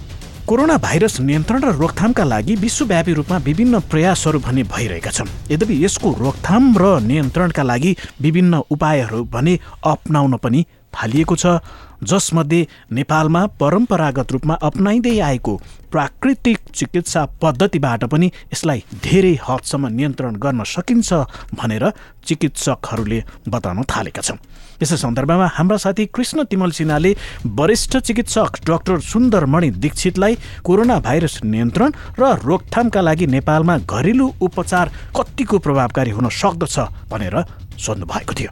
कोरोना 0.47 0.77
भाइरस 0.77 1.19
नियन्त्रण 1.19 1.61
र 1.63 1.71
रोकथामका 1.75 2.23
लागि 2.23 2.55
विश्वव्यापी 2.55 3.13
रूपमा 3.13 3.37
विभिन्न 3.37 3.79
प्रयासहरू 3.91 4.39
भने 4.39 4.63
भइरहेका 4.63 5.11
छन्। 5.11 5.27
यद्यपि 5.51 5.75
यसको 5.85 6.07
रोकथाम 6.23 6.63
र 6.77 6.99
नियन्त्रणका 7.03 7.63
लागि 7.63 7.95
विभिन्न 8.21 8.63
उपायहरू 8.71 9.23
भने 9.27 9.59
अप्नाउन 9.83 10.35
पनि 10.39 10.65
थालिएको 10.93 11.35
छ। 11.35 11.59
जसमध्ये 12.03 12.67
नेपालमा 12.91 13.45
परम्परागत 13.59 14.31
रूपमा 14.31 14.53
अप्नाइँदै 14.61 15.17
आएको 15.19 15.55
प्राकृतिक 15.91 16.59
चिकित्सा 16.75 17.25
पद्धतिबाट 17.41 18.05
पनि 18.05 18.27
यसलाई 18.53 18.83
धेरै 19.03 19.35
हदसम्म 19.43 19.87
नियन्त्रण 19.87 20.35
गर्न 20.35 20.63
सकिन्छ 20.63 21.13
भनेर 21.57 21.89
चिकित्सकहरूले 22.27 23.23
बताउन 23.49 23.83
थालेका 23.89 24.21
छन्। 24.21 24.37
यसै 24.83 24.97
सन्दर्भमा 24.97 25.47
हाम्रा 25.47 25.77
साथी 25.77 26.05
कृष्ण 26.13 26.43
तिमल 26.51 26.71
सिन्हाले 26.71 27.15
वरिष्ठ 27.57 27.97
चिकित्सक 27.97 28.59
डाक्टर 28.67 28.99
सुन्दरमणि 29.01 29.69
दीक्षितलाई 29.81 30.37
कोरोना 30.63 30.99
भाइरस 30.99 31.39
नियन्त्रण 31.43 31.91
र 32.19 32.33
रोकथामका 32.45 33.01
लागि 33.01 33.27
नेपालमा 33.27 33.77
घरेलु 33.89 34.31
उपचार 34.41 34.91
कतिको 35.17 35.59
प्रभावकारी 35.59 36.11
हुन 36.11 36.29
सक्दछ 36.29 36.77
भनेर 37.09 37.41
सोध्नु 37.79 38.05
भएको 38.05 38.33
थियो। 38.37 38.51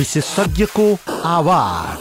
विशेषज्ञको 0.00 0.88
आवाज। 1.28 2.00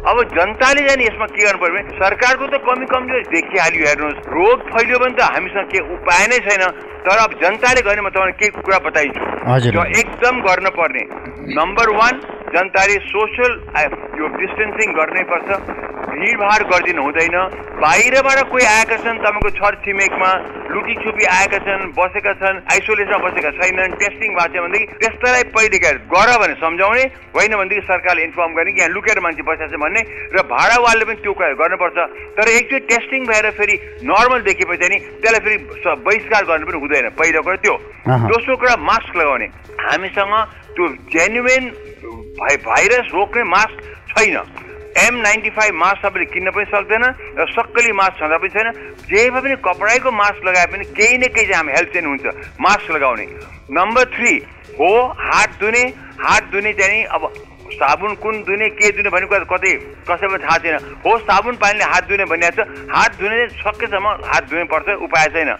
अब 0.00 0.18
जनताले 0.32 0.82
जाने 0.84 1.04
यसमा 1.04 1.26
के 1.28 1.42
गर्नु 1.44 1.60
पर्यो 1.60 1.74
भने 1.76 1.98
सरकारको 2.00 2.46
त 2.48 2.60
कमी 2.66 2.86
कमजोरी 2.92 3.24
देखिहाल्यो 3.32 3.84
हेर्नुहोस्। 3.88 4.20
रोग 4.34 4.58
फैलियो 4.70 4.98
भने 5.02 5.14
त 5.18 5.26
हामीसँग 5.34 5.68
के 5.72 5.80
उपाय 5.94 6.24
नै 6.32 6.38
छैन। 6.46 6.64
तर 7.04 7.16
अब 7.24 7.30
जनताले 7.42 7.80
गर्ने 7.84 8.00
म 8.00 8.08
तपाईँलाई 8.16 8.38
केही 8.40 8.50
कुरा 8.64 8.78
बताइदिन्छु। 8.86 9.70
जो 9.76 9.84
एकदम 10.00 10.40
गर्न 10.48 10.66
पर्ने 10.80 11.04
नम्बर 11.60 11.88
वान 12.00 12.14
जनताले 12.56 12.96
सोसल 13.12 13.52
यो 14.20 14.26
डिस्टेन्सिङ 14.40 14.88
गर्नै 14.96 15.24
पर्छ। 15.32 15.48
भिडभाड 16.10 16.60
गरिदिनु 16.70 17.02
हुँदैन। 17.02 17.36
बाहिरबाट 17.80 18.38
कोही 18.50 18.64
आएका 18.66 18.96
छन् 19.04 19.18
तपाईँको 19.24 19.50
छर 19.58 19.74
छिमेकमा 19.84 20.30
लुटी 20.70 20.94
छुपी 21.02 21.24
आएका 21.36 21.58
छन् 21.66 21.82
बसेका 21.98 22.32
छन् 22.40 22.56
आइसोलेसनमा 22.72 23.18
बसेका 23.24 23.50
छैनन् 23.58 23.96
टेस्टिङ 24.00 24.30
भएको 24.38 24.52
छ 24.52 24.62
भनेदेखि 24.64 24.86
त्यस्तालाई 25.00 25.44
पहिलेका 25.56 25.90
गर 26.12 26.28
भने 26.40 26.54
सम्झाउने 26.60 27.04
होइन 27.34 27.52
भनेदेखि 27.60 27.86
सरकारले 27.90 28.22
इन्फर्म 28.28 28.52
गर्ने 28.54 28.72
कि 28.72 28.80
यहाँ 28.80 28.92
लुकेर 28.94 29.20
मान्छे 29.24 29.42
बसेको 29.48 29.70
छ 29.70 29.80
भन्ने 29.84 30.02
र 30.34 30.38
भाडावालले 30.52 31.04
पनि 31.08 31.18
त्यो 31.24 31.32
कुरा 31.38 31.52
गर्नुपर्छ। 31.62 31.98
तर 32.36 32.46
एकचोटि 32.58 32.86
टेस्टिङ 32.90 33.20
भएर 33.30 33.50
फेरि 33.58 33.74
नर्मल 34.10 34.40
देखेपछि 34.50 34.88
नि 34.92 34.98
त्यसलाई 35.22 35.40
फेरि 35.46 35.58
बहिष्कार 36.06 36.42
गर्नु 36.50 36.66
पनि 36.66 36.78
हुँदैन। 36.84 37.06
पहिलो 37.18 37.40
कुरा 37.42 37.56
त्यो। 37.64 37.74
दोस्रो 38.30 38.56
कुरा 38.60 38.74
मास्क 38.90 39.16
लगाउने। 39.16 39.46
हामीसँग 39.86 40.34
त्यो 40.74 40.84
जेन्युन 41.14 41.64
भाइरस 42.40 43.06
रोक्ने 43.14 43.42
मास्क 43.54 43.76
छैन। 44.10 44.36
एम 44.98 45.14
नाइन्टी 45.16 45.50
फाइभ 45.50 45.74
मास्क 45.74 46.02
तपाईँले 46.02 46.26
किन्न 46.32 46.50
पनि 46.50 46.64
सक्दैन 46.66 47.04
र 47.38 47.46
सक्कली 47.50 47.92
मास्क 47.92 48.18
छँदा 48.18 48.36
पनि 48.38 48.48
छैन। 48.50 48.68
जेमा 49.06 49.40
पनि 49.40 49.56
कपडाको 49.62 50.10
मास्क 50.10 50.44
लगाए 50.46 50.66
पनि 50.66 50.84
केही 50.98 51.18
न 51.18 51.28
केही 51.30 51.46
चाहिँ 51.46 51.56
हामी 51.56 51.72
हेल्प 51.72 51.90
चाहिँ 51.94 52.06
हुन्छ 52.06 52.26
मास्क 52.60 52.90
लगाउने। 52.90 53.26
नम्बर 53.70 54.04
थ्री 54.16 54.32
हो 54.80 54.90
हात 55.20 55.50
धुने 55.60 55.82
हात 56.20 56.50
धुने 56.52 56.72
चाहिँ 56.74 57.04
अब 57.06 57.32
साबुन 57.70 58.14
कुन 58.18 58.42
धुने 58.44 58.68
के 58.74 58.90
धुने 58.92 59.10
भन्ने 59.10 59.26
कुरा 59.26 59.46
कतै 59.46 59.72
कसैलाई 60.10 60.38
थाहा 60.42 60.58
छैन। 60.58 60.76
हो 61.06 61.18
साबुन 61.20 61.54
पानीले 61.62 61.84
हात 61.84 62.08
धुने 62.08 62.24
भनिएको 62.26 62.64
छ। 62.64 62.88
हात 62.90 63.10
धुने 63.20 63.46
सकेसम्म 63.62 64.06
हात 64.26 64.50
धुनै 64.50 64.64
पर्छ 64.66 64.88
उपाय 65.06 65.26
छैन। 65.30 65.50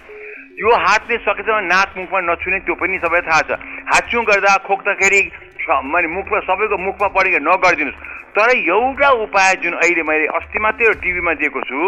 यो 0.58 0.70
हातले 0.76 1.16
सकेसम्म 1.24 1.64
नाक 1.70 1.94
मुखमा 1.96 2.20
नछुने 2.20 2.58
त्यो 2.66 2.74
पनि 2.74 2.98
सबैलाई 2.98 3.24
थाहा 3.30 3.42
छ। 3.48 3.50
हाच्छुङ 3.88 4.24
गर्दा 4.24 4.56
खोक्दाखेरि 4.66 5.20
मैले 5.68 6.08
मुखमा 6.08 6.38
सबैको 6.40 6.76
मुखमा 6.78 7.08
परेको 7.08 7.38
नगरिदिनुहोस्। 7.38 8.08
तर 8.30 8.48
एउटा 8.56 9.08
उपाय 9.24 9.54
जुन 9.62 9.72
अहिले 9.72 10.02
मैले 10.02 10.26
अस्ति 10.38 10.58
मात्रै 10.58 10.94
टिभीमा 11.02 11.32
दिएको 11.34 11.60
छु 11.60 11.78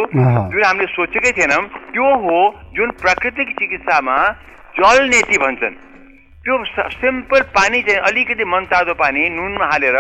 जुन 0.53 0.63
हामीले 0.65 0.87
सोचेकै 0.87 1.33
थिएनौँ 1.33 1.63
त्यो 1.93 2.09
हो 2.25 2.39
जुन 2.77 2.91
प्राकृतिक 2.91 3.49
चिकित्सामा 3.59 4.17
जल 4.75 5.09
नेति 5.09 5.39
भन्छन्। 5.39 5.92
त्यो 6.45 6.55
सिम्पल 6.93 7.41
पानी 7.55 7.81
चाहिँ 7.83 8.01
अलिकति 8.03 8.45
मनतातो 8.45 8.95
पानी 8.99 9.29
नुनमा 9.31 9.67
हालेर 9.73 9.99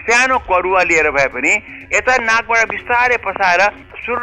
सानो 0.00 0.36
करुवा 0.46 0.82
लिएर 0.86 1.10
भए 1.10 1.26
पनि 1.34 1.50
यता 1.94 2.16
नाकबाट 2.22 2.68
बिस्तारै 2.70 3.16
पसाएर 3.24 3.62
सुर 4.02 4.20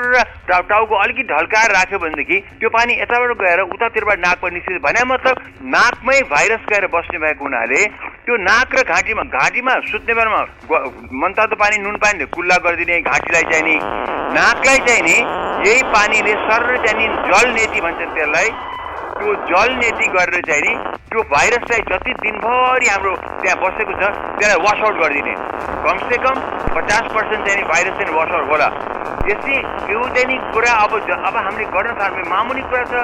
टाउ 0.48 0.62
टाउको 0.70 0.96
अलिकति 0.98 1.24
ढल्काएर 1.28 1.72
राख्यो 1.72 2.00
भनेदेखि 2.00 2.40
त्यो 2.60 2.70
पानी 2.70 2.94
यताबाट 3.02 3.36
गएर 3.42 3.60
उतातिरबाट 3.68 4.20
नाकबाट 4.20 4.54
निस्किन्छ 4.54 4.82
भने 4.88 5.04
मतलब 5.12 5.44
नाकमै 5.76 6.22
भाइरस 6.32 6.64
गएर 6.72 6.88
बस्ने 6.96 7.20
भएको 7.20 7.44
हुनाले 7.44 7.84
त्यो 8.24 8.38
नाक 8.48 8.80
र 8.80 8.88
घाँटीमा 8.88 9.28
घाँटीमा 9.36 9.76
सुत्ने 9.92 10.14
बेलामा 10.16 10.42
मनतातो 11.20 11.56
पानी 11.60 11.84
नुन 11.84 12.00
पानीले 12.00 12.32
कुल्ला 12.32 12.64
गरिदिने 12.64 13.02
घाँटीलाई 13.04 13.52
चाहिँ 13.52 13.64
नि 13.68 13.78
नाकलाई 14.40 14.88
चाहिँ 14.88 15.04
नि 15.04 15.20
यही 15.68 15.84
पानीले 15.92 16.42
सर 16.48 16.76
चाहिँ 16.80 16.98
नि 16.98 17.14
जल 17.28 17.56
नेति 17.60 17.82
भन्छन् 17.82 18.16
त्यसलाई। 18.16 18.50
त्यो 19.18 19.34
जल 19.50 19.70
नेति 19.82 20.08
गरेर 20.16 20.42
चाहिँ 20.48 20.62
नि 20.66 20.74
त्यो 21.10 21.22
भाइरसलाई 21.34 21.82
जति 21.90 22.14
दिनभरि 22.24 22.88
हाम्रो 22.94 23.14
त्यहाँ 23.42 23.58
बसेको 23.64 23.94
छ 24.00 24.04
त्यसलाई 24.38 24.60
वास 24.66 24.80
आउट 24.88 24.96
गरिदिने। 25.02 25.34
कमसेकम 25.86 26.36
पचास 26.76 27.06
पर्सेन्ट 27.16 27.42
चाहिँ 27.48 27.64
भाइरस 27.72 27.94
चाहिँ 28.00 28.16
वास 28.18 28.32
आउट 28.38 28.50
होला। 28.52 28.68
यसै 29.30 29.56
यो 29.94 30.02
चाहिँ 30.16 30.28
नि 30.32 30.36
कुरा 30.54 30.74
अब 30.84 30.94
अब 31.28 31.36
हामीले 31.46 31.66
गर्न 31.76 31.96
थाल्ने 32.02 32.24
मामुली 32.34 32.64
कुरा 32.70 32.84
छ 32.92 32.96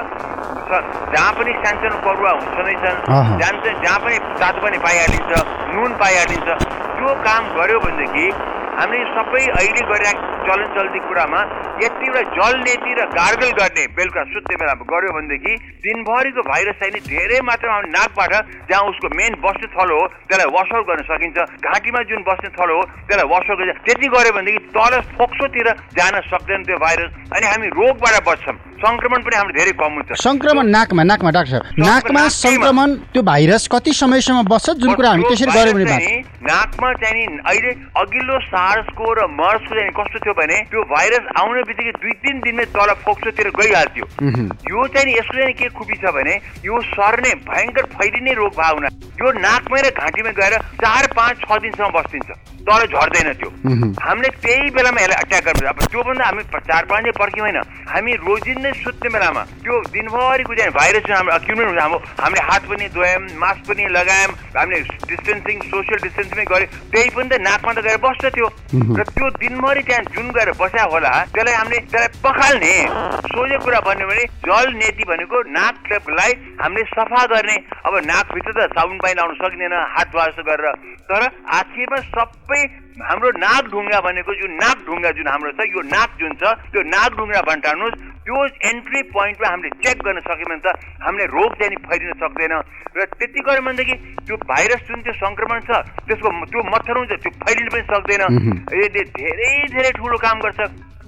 जहाँ 1.14 1.32
पनि 1.38 1.52
सानसानो 1.64 1.98
परुवा 2.06 2.32
छँदैछन् 2.56 3.00
जहाँ 3.40 3.74
जहाँ 3.84 4.00
पनि 4.06 4.18
तातो 4.42 4.62
पनि 4.66 4.78
पाइहालिन्छ 4.86 5.32
नुन 5.74 5.92
पाइहालिन्छ 6.04 6.50
त्यो 6.98 7.16
काम 7.28 7.44
गर्यो 7.58 7.80
भनेदेखि 7.86 8.26
हामीले 8.78 9.06
सबै 9.18 9.44
अहिले 9.58 9.82
गरिरहेको 9.92 10.33
चलन 10.44 10.68
चल्ती 10.76 11.00
कुरामा 11.08 11.42
यति 11.84 12.06
एउटा 12.08 12.22
जल 12.36 12.58
नेति 12.64 12.94
र 12.94 13.06
गार्गल 13.14 13.52
गर्ने 13.60 13.84
बेलुका 13.98 14.24
सुत्ने 14.32 14.56
बेलामा 14.62 14.86
गऱ्यो 14.92 15.12
भनेदेखि 15.18 15.54
दिनभरिको 15.84 16.42
भाइरस 16.50 16.76
चाहिँ 16.80 16.94
नि 16.94 17.00
धेरै 17.08 17.40
मात्रामा 17.50 17.80
नाकबाट 17.96 18.34
जहाँ 18.70 18.84
उसको 18.92 19.08
मेन 19.16 19.34
बस्ने 19.46 19.68
थलो 19.76 20.00
हो 20.00 20.08
त्यसलाई 20.28 20.52
वासआउट 20.56 20.86
गर्न 20.88 21.04
सकिन्छ। 21.12 21.38
घाँटीमा 21.64 22.02
जुन 22.12 22.22
बस्ने 22.28 22.50
थलो 22.60 22.76
हो 22.78 22.84
त्यसलाई 23.08 23.28
वासआउट 23.34 23.58
गर्न 23.60 23.72
त्यति 23.88 24.08
गऱ्यो 24.16 24.32
भनेदेखि 24.38 24.62
तल 24.76 25.00
फोक्सोतिर 25.16 25.68
जान 25.98 26.20
सक्दैन 26.30 26.64
त्यो 26.68 26.78
भाइरस। 26.86 27.10
अनि 27.36 27.46
हामी 27.48 27.68
रोगबाट 27.80 28.16
बच्छौँ। 28.28 28.56
सङ्क्रमण 28.84 29.22
पनि 29.24 29.36
हाम्रो 29.36 29.54
धेरै 29.58 29.74
कम 29.82 29.94
हुन्छ। 29.98 30.20
सङ्क्रमण 30.22 30.66
नाकमा 30.76 31.04
नाकमा 31.12 31.32
डाक्टर 31.38 31.62
नाकमा 31.80 32.22
सङ्क्रमण 32.38 32.96
त्यो 33.14 33.22
भाइरस 33.32 33.68
कति 33.74 33.94
समयसम्म 34.02 34.44
बस्छ 34.52 34.70
जुन 34.84 34.94
कुरा 35.00 35.10
हामी 35.10 35.24
त्यसरी 35.30 35.52
गऱ्यौँ 35.58 35.76
भने 35.80 35.98
नाकमा 36.44 36.92
चाहिँ 37.02 37.16
नि 37.16 37.38
अहिले 37.50 37.72
अघिल्लो 38.02 38.40
सार्सको 38.46 39.14
र 39.18 39.28
मर्सको 39.40 39.76
चाहिँ 39.76 39.94
कस्तो 40.00 40.20
थियो 40.26 40.34
भने 40.42 40.58
त्यो 40.72 40.82
भाइरस 40.92 41.24
आउने 41.42 41.62
बित्तिकै 41.70 41.94
दुई 42.04 42.14
तिन 42.24 42.40
दिनमै 42.46 42.66
तल 42.76 42.94
फोक्सोतिर 43.06 43.50
गइहाल्थ्यो। 43.60 44.06
यो 44.74 44.88
चाहिँ 44.94 45.06
नि 45.08 45.14
यसको 45.18 45.38
चाहिँ 45.40 45.54
के 45.62 45.70
खुबी 45.80 45.96
छ 46.04 46.12
भने 46.18 46.34
यो 46.68 46.82
सर्ने 46.92 47.32
भयङ्कर 47.48 47.86
फैलिने 47.96 48.34
रोग 48.42 48.52
भावना 48.60 48.88
यो 49.22 49.32
नाकमै 49.40 49.82
र 49.86 49.90
घाँटीमा 49.96 50.32
गएर 50.42 50.54
चार 50.84 51.08
पाँच 51.16 51.36
छ 51.48 51.62
दिनसम्म 51.64 51.92
बस्दिन्छ। 51.96 52.30
तर 52.68 52.86
झर्दैन 52.88 53.32
त्यो। 53.40 53.50
हामीले 54.04 54.30
त्यही 54.44 54.70
बेलामा 54.76 55.02
यसलाई 55.04 55.20
अट्याक 55.24 55.44
गर्नु 55.48 55.68
अब 55.70 55.80
त्योभन्दा 55.92 56.26
हामी 56.26 56.44
चार 56.68 56.84
पाँच 56.92 57.04
दिन 57.04 57.14
पर्ख्यौँ 57.20 57.48
होइन। 57.48 57.60
हामी 57.94 58.14
रोजिन 58.28 58.62
नै 58.64 58.72
सुत्ने 58.82 59.10
बेलामा 59.14 59.44
त्यो 59.64 59.74
दिनभरिको 59.94 60.54
चाहिँ 60.56 60.74
भाइरस 60.74 61.10
हाम्रो 61.12 61.34
अक्युमेन्ट 61.34 61.68
हुन्छ 61.70 61.82
हाम्रो 61.84 62.00
हामीले 62.24 62.44
हात 62.50 62.64
पनि 62.70 62.88
धोयौँ 62.96 63.22
मास्क 63.44 63.62
पनि 63.70 63.84
लगायौँ 63.98 64.32
हामीले 64.58 64.80
डिस्टेन्सिङ 65.10 65.56
सोसियल 65.70 66.00
डिस्टेन्सिङै 66.04 66.46
गऱ्यौँ 66.52 66.72
त्यही 66.92 67.10
पनि 67.16 67.30
त 67.30 67.42
नाकमा 67.48 67.72
त 67.74 67.80
गएर 67.88 67.98
बस्छ 68.06 68.24
त्यो। 68.36 68.48
र 68.98 69.04
त्यो 69.14 69.30
दिनभरि 69.44 69.84
त्यहाँ 69.88 70.04
जुन 70.14 70.28
गएर 70.36 70.50
बस्या 70.62 70.84
होला 70.94 71.14
त्यसलाई 71.34 71.56
हामीले 71.56 71.80
त्यसलाई 71.94 72.10
पखाल्ने। 72.24 72.74
सोझो 73.34 73.58
कुरा 73.64 73.80
भन्यो 73.88 74.08
भने 74.08 74.24
जल 74.48 74.66
नीति 74.80 75.04
भनेको 75.10 75.38
नाकलाई 75.58 76.32
हामीले 76.62 76.84
सफा 76.94 77.22
गर्ने। 77.34 77.58
अब 77.86 77.94
नाकभित्र 78.12 78.52
त 78.54 78.72
साबुन 78.74 78.98
पानी 79.04 79.14
लाउन 79.20 79.34
सकिँदैन 79.42 79.76
हात 79.96 80.10
वास 80.16 80.38
गरेर। 80.48 80.76
तर 81.10 81.22
आखिरमा 81.60 82.00
सबै 82.14 82.62
हाम्रो 83.02 83.30
नाक 83.42 83.64
ढुङ्गा 83.74 84.00
भनेको 84.06 84.34
जुन 84.38 84.52
नाक 84.62 84.78
ढुङ्गा 84.86 85.12
जुन 85.18 85.28
हाम्रो 85.28 85.52
छ 85.58 85.66
यो 85.66 85.82
नाक 85.90 86.10
जुन 86.20 86.34
छ 86.38 86.44
त्यो 86.70 86.82
नाक 86.94 87.12
ढुङ्गा 87.18 87.42
भन्टाउनुहोस् 87.50 87.98
त्यो 88.24 88.38
एन्ट्री 88.70 89.02
पोइन्टमा 89.10 89.48
हामीले 89.50 89.70
चेक 89.82 89.98
गर्न 90.06 90.20
सक्यौँ 90.30 90.50
भने 90.50 90.62
त 90.62 90.78
हामीले 91.02 91.26
रोग 91.34 91.52
चाहिँ 91.58 91.82
फैलिन 91.90 92.14
सक्दैन। 92.22 92.54
र 92.94 93.06
त्यति 93.18 93.40
गऱ्यो 93.42 93.62
भनेदेखि 93.66 93.96
त्यो 94.30 94.36
भाइरस 94.46 94.82
जुन 94.88 95.02
त्यो 95.02 95.14
सङ्क्रमण 95.26 95.60
छ 95.68 95.72
त्यसको 96.08 96.30
त्यो 96.54 96.62
मच्छर 96.70 96.98
हुन्छ 96.98 97.14
त्यो 97.24 97.32
फैलिन 97.44 97.68
पनि 97.74 97.84
सक्दैन। 97.92 98.24
यसले 98.78 99.04
धेरै 99.18 99.52
धेरै 99.74 99.92
ठुलो 99.98 100.18
काम 100.22 100.38
गर्छ। 100.46 100.60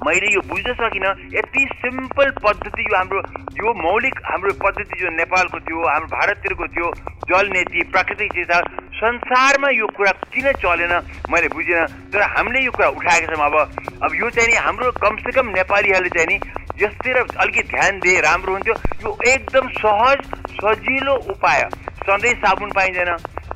मैले 0.05 0.33
यो 0.33 0.41
बुझ्न 0.47 0.73
सकिनँ। 0.75 1.11
यति 1.33 1.65
सिम्पल 1.75 2.29
पद्धति 2.43 2.83
यो 2.83 2.95
हाम्रो 2.95 3.19
यो 3.57 3.73
मौलिक 3.81 4.19
हाम्रो 4.25 4.53
पद्धति 4.63 4.99
जो 4.99 5.09
नेपालको 5.15 5.59
थियो 5.59 5.87
हाम्रो 5.87 6.07
भारततिरको 6.15 6.67
थियो 6.75 6.91
जल 7.29 7.49
नीति 7.53 7.83
प्राकृतिक 7.91 8.31
चिज 8.33 8.51
संसारमा 8.95 9.69
यो 9.69 9.87
कुरा 9.95 10.11
किन 10.33 10.51
चलेन 10.63 10.93
मैले 11.31 11.47
बुझिनँ। 11.55 11.87
तर 12.11 12.21
हामीले 12.35 12.63
यो 12.65 12.71
कुरा 12.71 12.87
उठाएका 12.89 13.35
छौँ 13.35 13.45
अब। 13.45 13.55
अब 14.03 14.11
यो 14.15 14.29
चाहिँ 14.29 14.49
नि 14.49 14.55
हाम्रो 14.65 14.91
कमसेकम 14.99 15.49
नेपालीहरूले 15.55 16.09
चाहिँ 16.15 16.27
नि 16.27 16.37
यसतिर 16.83 17.17
अलिकति 17.17 17.63
ध्यान 17.71 17.99
दिए 17.99 18.19
राम्रो 18.21 18.53
हुन्थ्यो। 18.53 18.75
यो 19.03 19.17
एकदम 19.31 19.67
सहज 19.79 20.19
सजिलो 20.59 21.15
उपाय 21.31 21.69
सधैँ 22.03 22.33
साबुन 22.43 22.71
पाइँदैन। 22.75 23.11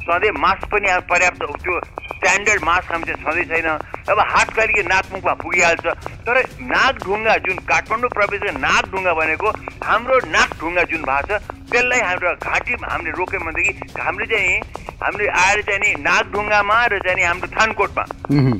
सधैँ 0.10 0.32
मास्क 0.42 0.66
पनि 0.74 0.90
पर्याप्त 1.10 1.42
त्यो 1.64 1.80
स्ट्यान्डर्ड 2.10 2.64
मास्क 2.66 2.92
हामी 2.92 3.06
चाहिँ 3.06 3.24
छँदै 3.24 3.44
छैन। 3.50 3.68
अब 4.10 4.20
हात 4.34 4.50
कहिले 4.56 4.84
नाकमुखमा 4.90 5.34
पुगिहाल्छ। 5.44 5.86
तर 6.26 6.38
नाक 6.74 6.96
ढुङ्गा 7.06 7.36
जुन 7.46 7.58
काठमाडौँ 7.70 8.10
प्रवेश 8.18 8.44
नाक 8.58 8.84
ढुङ्गा 8.92 9.14
भनेको 9.20 9.50
हाम्रो 9.86 10.18
नाक 10.36 10.50
ढुङ्गा 10.62 10.84
जुन 10.92 11.02
भएको 11.10 11.38
छ 11.38 11.42
त्यसलाई 11.72 12.02
हाम्रो 12.10 12.30
घाँटी 12.42 12.74
हामीले 12.84 13.12
रोक्यौँ 13.20 13.44
भनेदेखि 13.46 14.02
हामीले 14.02 14.26
चाहिँ 14.34 14.58
हामीले 15.00 15.28
आएर 15.46 15.62
चाहिँ 15.70 15.80
नि 15.80 15.90
नाक 16.04 16.26
ढुङ्गामा 16.34 16.78
र 16.92 17.00
चाहिँ 17.06 17.26
हाम्रो 17.26 17.48
थानकोटमा। 17.56 18.04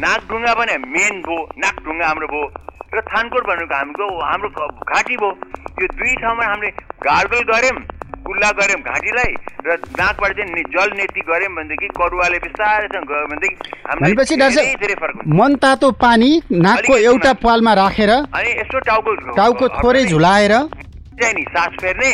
नाक 0.06 0.22
ढुङ्गा 0.30 0.54
भने 0.60 0.78
मेन 0.96 1.22
भयो 1.26 1.38
नाक 1.66 1.76
ढुङ्गा 1.86 2.06
हाम्रो 2.08 2.28
भयो 2.34 2.46
र 2.94 3.02
थानकोट 3.10 3.44
भनेको 3.50 3.76
हाम्रो 3.76 4.08
हाम्रो 4.24 4.50
घाँटी 4.86 5.16
भयो 5.18 5.32
यो 5.82 5.88
दुई 5.98 6.16
ठाउँमा 6.22 6.46
हामीले 6.46 6.70
गार्गल 7.10 7.42
गऱ्यौँ। 7.52 7.78
कुल्ला 8.20 8.50
गऱ्यौँ 8.52 8.82
घाँटीलाई 8.84 9.32
र 9.66 9.78
नाकबाट 9.96 10.32
चाहिँ 10.38 10.64
जल 10.70 10.90
नेति 10.96 11.22
गऱ्यौँ 11.24 11.54
भनेदेखि 11.56 11.88
करुवाले 11.96 12.38
बिस्तारैसँग 12.40 13.06
गयो 13.08 13.26
भनेदेखि 13.28 13.56
मन 15.34 15.56
तातो 15.62 15.92
पानी 16.00 16.32
नाकको 16.60 16.98
एउटा 17.00 17.34
पालमा 17.40 17.74
राखेर 17.76 18.10
अनि 18.10 18.52
यसो 18.52 18.80
टाउको 18.82 19.16
टाउको 19.34 19.68
थोरै 19.76 20.04
झुलाएर 20.06 20.54
चाहिँ 21.20 21.34
नि 21.36 21.44
सास 21.54 21.72
फेर्ने। 21.82 22.12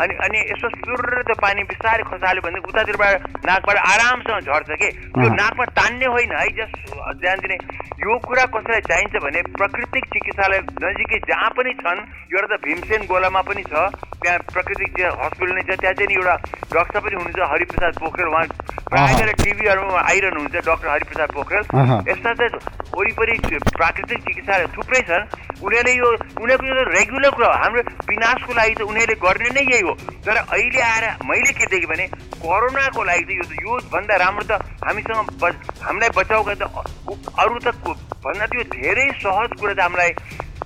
अनि 0.00 0.14
अनि 0.26 0.38
यसो 0.50 0.68
सुर 0.74 1.00
त्यो 1.28 1.36
पानी 1.44 1.62
बिस्तारै 1.70 2.04
खसाल्यो 2.10 2.42
भने 2.46 2.58
उतातिरबाट 2.68 3.14
नाकबाट 3.46 3.76
आरामसँग 3.92 4.40
झर्छ 4.48 4.70
कि? 4.80 4.88
त्यो 5.14 5.28
नाकमा 5.34 5.64
तान्ने 5.78 6.06
होइन 6.14 6.32
है 6.40 6.46
जस्ट 6.58 6.74
ध्यान 7.20 7.38
दिने। 7.44 7.56
यो 8.00 8.12
कुरा 8.24 8.44
कसैलाई 8.54 8.80
चाहिन्छ 8.90 9.14
भने 9.24 9.40
प्राकृतिक 9.60 10.04
चिकित्सालय 10.12 10.60
नजिकै 10.84 11.18
जहाँ 11.28 11.50
पनि 11.56 11.72
छन् 11.82 12.00
एउटा 12.32 12.46
त 12.48 12.60
भीमसेन 12.64 13.02
गोलामा 13.10 13.40
पनि 13.48 13.62
छ। 13.68 13.74
त्यहाँ 14.20 14.38
प्राकृतिक 14.52 14.90
हस्पिटल 15.20 15.52
नै 15.54 15.62
छ 15.68 15.70
त्यहाँ 15.80 15.94
चाहिँ 16.00 16.16
एउटा 16.16 16.34
डक्टर 16.74 17.00
पनि 17.00 17.14
हुनुहुन्छ 17.20 17.40
हरिप्रसाद 17.52 17.92
पोखरेल। 18.00 18.28
उहाँ 18.28 18.46
प्रायः 18.90 19.18
गरेर 19.20 19.34
टिभीहरूमा 19.40 20.00
आइरहनुहुन्छ 20.00 20.56
डक्टर 20.68 20.88
हरिप्रसाद 20.88 21.30
पोखरेल। 21.36 21.64
यस्ता 22.10 22.30
चाहिँ 22.40 22.52
वरिपरि 22.96 23.34
प्राकृतिक 23.80 24.18
चिकित्सालय 24.26 24.66
थुप्रै 24.76 25.00
छन्। 25.08 25.24
उनीहरूले 25.60 25.92
यो 25.94 26.08
उनीहरूको 26.40 26.66
यो 26.66 26.84
रेगुलर 26.90 27.30
कुरा 27.36 27.48
हो। 27.48 27.54
हाम्रो 27.62 27.82
विनाशको 28.30 28.52
लागि 28.54 28.74
त 28.74 28.82
उनीहरूले 28.86 29.14
गर्ने 29.18 29.50
नै 29.50 29.62
यही 29.66 29.82
हो। 29.82 29.94
तर 30.22 30.36
अहिले 30.38 30.80
आएर 30.80 31.04
मैले 31.26 31.52
के 31.58 31.66
देखेँ 31.66 31.88
भने 31.90 32.06
कोरोनाको 32.38 33.02
लागि 33.02 33.24
त 33.26 33.30
यो 33.34 33.74
योभन्दा 33.74 34.14
राम्रो 34.22 34.44
त 34.46 34.52
हामीसँग 34.86 35.18
हामीलाई 35.82 36.10
बचाउको 36.14 36.54
त 36.54 36.62
अरू 37.10 37.58
त 37.58 37.68
भन्दा 38.22 38.46
त्यो 38.46 38.62
धेरै 38.70 39.06
सहज 39.18 39.50
कुरा 39.58 39.74
चाहिँ 39.74 39.90
हामीलाई 39.90 40.10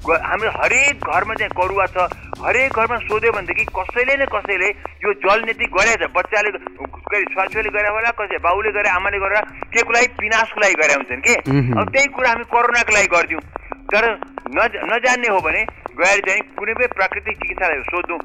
हाम्रो 0.05 0.51
हरेक 0.61 0.95
घरमा 1.09 1.35
चाहिँ 1.41 1.53
करुवा 1.57 1.87
छ 1.89 1.97
हरेक 2.45 2.77
घरमा 2.77 2.97
सोध्यो 3.09 3.33
भनेदेखि 3.33 3.65
कसैले 3.73 4.15
न 4.21 4.25
कसैले 4.29 4.69
यो 5.01 5.11
जल 5.25 5.39
नीति 5.49 5.65
गरेछ 5.73 6.03
बच्चाले 6.13 6.49
छोराछोरीले 6.53 7.71
गरे 7.73 7.89
होला 7.89 8.11
कसै 8.21 8.39
बाउले 8.45 8.71
गरे 8.77 8.89
आमाले 8.93 9.19
गरेर 9.25 9.45
के 9.73 9.81
लागि 9.81 10.07
विनाशको 10.21 10.61
लागि 10.61 10.77
गरे 10.83 10.95
हुन्छन् 11.01 11.25
कि? 11.25 11.35
अब 11.81 11.87
त्यही 11.93 12.07
कुरा 12.13 12.31
हामी 12.31 12.45
कोरोनाको 12.53 12.93
लागि 12.93 13.09
गरिदिउँ। 13.17 13.43
तर 13.89 14.05
न 14.53 14.59
नजान्ने 14.93 15.29
हो 15.29 15.41
भने 15.41 15.63
गएर 15.99 16.21
चाहिँ 16.27 16.41
कुनै 16.59 16.73
पनि 16.75 16.87
प्राकृतिक 16.87 17.37
चिकित्सालय 17.39 17.83
सोध्नु 17.87 18.17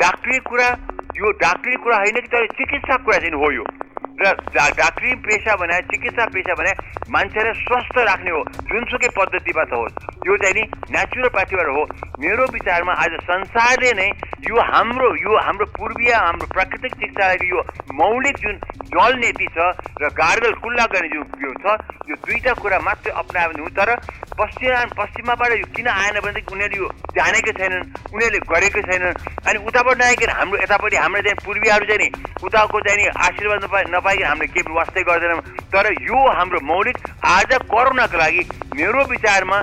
डाक्टरी 0.00 0.38
कुरा 0.48 0.68
यो 1.16 1.30
डाक्टरी 1.42 1.76
कुरा 1.76 1.96
होइन 1.96 2.20
कि 2.20 2.28
तर 2.32 2.46
चिकित्सा 2.56 2.96
कुरा 2.96 3.18
चाहिँ 3.18 3.40
हो 3.42 3.50
यो। 3.52 3.64
र 4.20 4.32
डाक्टरी 4.56 5.14
पेसा 5.26 5.56
भने 5.56 5.80
चिकित्सा 5.92 6.24
पेसा 6.34 6.54
भने 6.54 6.72
मान्छेलाई 7.12 7.52
स्वस्थ 7.52 7.98
राख्ने 8.08 8.30
हो 8.30 8.42
जुनसुकै 8.70 9.08
पद्धतिबाट 9.18 9.72
होस्। 9.72 10.06
यो 10.26 10.36
चाहिँ 10.36 10.54
नि 10.54 10.64
नेचुरोप्याथीबाट 10.96 11.68
हो। 11.68 11.84
मेरो 12.20 12.44
विचारमा 12.52 12.92
आज 12.98 13.12
संसारले 13.22 13.90
नै 13.94 14.06
यो 14.42 14.62
हाम्रो 14.68 15.08
यो 15.16 15.34
हाम्रो 15.38 15.66
पूर्वीय 15.74 16.12
हाम्रो 16.12 16.46
प्राकृतिक 16.54 16.92
चिकित्साको 16.92 17.46
यो 17.46 17.60
मौलिक 17.94 18.36
जुन 18.42 18.56
जल 18.90 19.12
नीति 19.22 19.46
छ 19.54 19.66
र 20.02 20.08
गार्गल 20.18 20.52
कुल्ला 20.58 20.86
गर्ने 20.94 21.08
जुन 21.14 21.26
यो 21.44 21.52
छ 21.62 21.76
यो 22.10 22.16
दुईवटा 22.26 22.52
कुरा 22.58 22.78
मात्रै 22.86 23.12
अप्नायो 23.22 23.52
भने 23.52 23.70
तर 23.78 23.94
पश्चिम 24.40 24.90
पश्चिमाबाट 24.98 25.52
यो 25.58 25.66
किन 25.76 25.86
आएन 25.94 26.18
भनेदेखि 26.18 26.54
उनीहरू 26.54 26.82
यो 26.82 26.88
जानेकै 27.14 27.52
छैनन् 27.60 27.86
उनीहरूले 28.14 28.40
गरेकै 28.50 28.82
छैनन्। 28.88 29.18
अनि 29.46 29.58
उताबाट 29.68 29.96
नआइकन 30.02 30.30
हाम्रो 30.38 30.62
यतापट्टि 30.62 30.96
हाम्रो 31.04 31.22
चाहिँ 31.22 31.38
पूर्वीहरू 31.46 31.86
चाहिँ 31.86 32.00
नि 32.02 32.08
उताको 32.46 32.80
चाहिँ 32.86 32.98
नि 32.98 33.06
आशीर्वाद 33.28 33.64
नपाइ 33.64 33.84
नपाइकन 33.94 34.26
हामीले 34.30 34.50
केही 34.54 34.74
वास्तै 34.74 35.02
गर्दैनौँ। 35.10 35.42
तर 35.70 35.86
यो 36.10 36.18
हाम्रो 36.38 36.60
मौलिक 36.72 36.98
आज 37.36 37.50
कोरोनाको 37.70 38.18
लागि 38.18 38.42
मेरो 38.74 39.04
विचारमा 39.14 39.62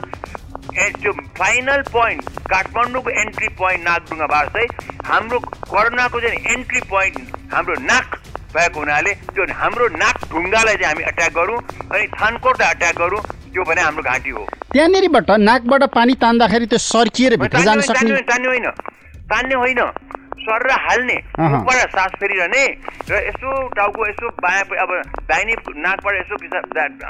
त्यो 0.55 1.11
फाइनल 1.37 1.81
पोइन्ट 1.91 2.29
काठमाडौँको 2.51 3.09
एन्ट्री 3.09 3.47
पोइन्ट 3.59 3.83
नागडुङ्गाबाट 3.83 4.47
चाहिँ 4.53 4.67
हाम्रो 5.05 5.39
कोरोनाको 5.71 6.19
चाहिँ 6.19 6.39
एन्ट्री 6.53 6.81
पोइन्ट 6.89 7.17
हाम्रो 7.53 7.75
नाक 7.81 8.15
भएको 8.55 8.79
हुनाले 8.79 9.13
त्यो 9.35 9.45
हाम्रो 9.61 9.87
नाक 10.01 10.15
ढुङ्गालाई 10.31 10.75
चाहिँ 10.75 10.87
हामी 10.87 11.03
अट्याक 11.03 11.33
गरौँ 11.33 11.57
अनि 11.91 12.07
थानकोटलाई 12.07 12.69
अट्याक 12.73 12.95
गरौँ 12.97 13.21
त्यो 13.53 13.63
भने 13.63 13.81
हाम्रो 13.81 14.03
घाँटी 14.03 14.29
हो। 14.29 14.45
त्यहाँनिरबाट 14.73 15.31
नाकबाट 15.49 15.83
पानी 15.95 16.13
तान्दाखेरि 16.23 16.65
त्यो 16.65 16.77
सर्किएर 16.77 17.37
भित्र 17.37 17.59
जान 17.67 17.81
सक्ने 17.81 18.21
तान्ने 18.31 18.47
होइन 18.47 18.69
तान्ने 19.31 19.55
होइन। 19.55 19.79
सर 20.45 20.69
हाल्ने 20.85 21.17
ऊपर 21.57 21.77
सास 21.95 22.11
फेरिरहने 22.21 22.63
र 23.09 23.13
यसो 23.27 23.51
टाउको 23.75 24.07
यसो 24.09 24.29
बायाँ 24.45 24.63
अब 24.83 24.91
दाहिने 25.29 25.53
नाकबाट 25.85 26.15
यसो 26.21 26.35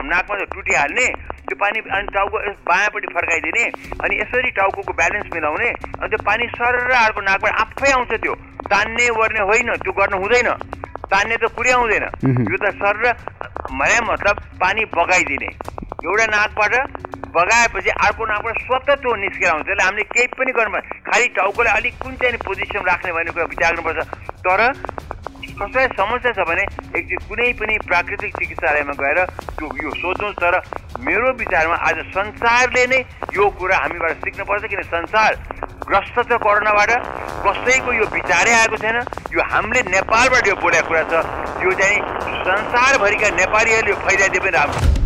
नाकमा 0.05 0.35
टुटिहाल्ने 0.55 1.07
त्यो 1.45 1.55
पानी 1.61 1.79
अनि 1.79 2.07
टाउको 2.15 2.37
बायाँपट्टि 2.69 3.07
फर्काइदिने 3.15 3.63
अनि 4.03 4.13
यसरी 4.21 4.49
टाउको 4.57 4.93
ब्यालेन्स 4.93 5.27
मिलाउने 5.33 5.69
अनि 5.69 6.09
त्यो 6.09 6.19
पानी 6.25 6.47
सर 6.57 6.73
अर्को 7.05 7.21
नाकबाट 7.21 7.53
आफै 7.63 7.91
आउँछ 7.91 8.13
त्यो। 8.23 8.33
तान्ने 8.65 9.09
वर्ने 9.17 9.41
होइन 9.45 9.69
त्यो 9.83 9.91
गर्नु 9.93 10.17
हुँदैन। 10.17 10.49
तान्ने 11.11 11.35
त 11.37 11.45
कुरै 11.55 11.71
आउँदैन। 11.77 12.05
यो 12.49 12.57
त 12.57 12.73
सर 12.81 12.95
र 13.03 13.13
मतलब 14.09 14.35
पानी 14.61 14.85
बगाइदिने। 14.95 15.49
एउटा 16.05 16.25
नाकबाट 16.33 16.73
बगाएपछि 17.35 17.89
अर्को 17.89 18.25
नाकबाट 18.25 18.55
स्वतः 18.65 18.95
त्यो 18.95 19.15
निस्केर 19.23 19.49
आउँछ। 19.49 19.65
त्यसले 19.65 19.83
हामीले 19.83 20.03
केही 20.15 20.27
पनि 20.39 20.51
गर्नु 20.57 20.79
खालि 21.09 21.27
टाउकोलाई 21.35 21.73
अलिक 21.79 21.93
कुन 22.03 22.13
चाहिँ 22.15 22.37
पोजिसन 22.45 22.83
राख्ने 22.87 23.11
भन्ने 23.11 23.31
कुरा 23.35 23.45
विचार 23.53 23.71
गर्नुपर्छ। 23.75 23.99
तर 24.45 24.61
कसैलाई 25.55 25.87
समस्या 25.99 26.31
छ 26.31 26.39
भने 26.47 26.63
एक 26.99 27.05
कुनै 27.27 27.51
पनि 27.59 27.77
प्राकृतिक 27.87 28.31
चिकित्सालयमा 28.39 28.93
गएर 28.99 29.19
त्यो 29.55 29.67
यो 29.83 29.91
सोध्नुहोस्। 29.99 30.39
तर 30.39 30.53
मेरो 31.05 31.31
विचारमा 31.39 31.75
आज 31.75 31.97
संसारले 32.15 32.85
नै 32.87 32.99
यो 33.35 33.49
कुरा 33.59 33.77
हामीबाट 33.77 34.11
सिक्नुपर्छ 34.25 34.63
किन? 34.71 34.81
संसार 34.95 35.31
ग्रस्त 35.87 36.17
छ 36.19 36.39
कोरोनाबाट। 36.43 36.91
कसैको 37.45 37.93
यो 37.93 38.05
विचारै 38.15 38.51
आएको 38.63 38.77
छैन। 38.83 38.97
यो 39.35 39.41
हामीले 39.51 39.81
नेपालबाट 39.91 40.47
यो 40.47 40.55
बोलेको 40.63 40.87
कुरा 40.87 41.03
छ। 41.11 41.13
यो 41.63 41.71
चाहिँ 41.79 41.99
संसारभरिका 42.47 43.29
नेपालीहरूले 43.39 43.91
यो 43.91 43.97
फैलाइदिए 44.03 44.39
पनि 44.39 44.57
राम्रो। 44.57 45.04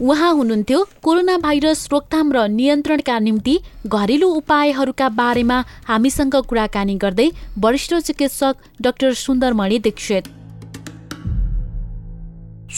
उहाँ 0.00 0.32
हुनुहुन्थ्यो 0.34 0.84
कोरोना 1.02 1.36
भाइरस 1.38 1.88
रोकथाम 1.92 2.32
र 2.32 2.46
नियन्त्रणका 2.48 3.18
निम्ति 3.18 3.58
घरेलु 3.88 4.28
उपायहरूका 4.30 5.08
बारेमा 5.18 5.58
हामीसँग 5.88 6.36
कुराकानी 6.48 6.94
गर्दै 7.02 7.28
वरिष्ठ 7.58 7.94
चिकित्सक 8.06 8.54
डाक्टर 8.82 9.12
सुन्दरमणि 9.18 9.78
दीक्षित। 9.86 10.37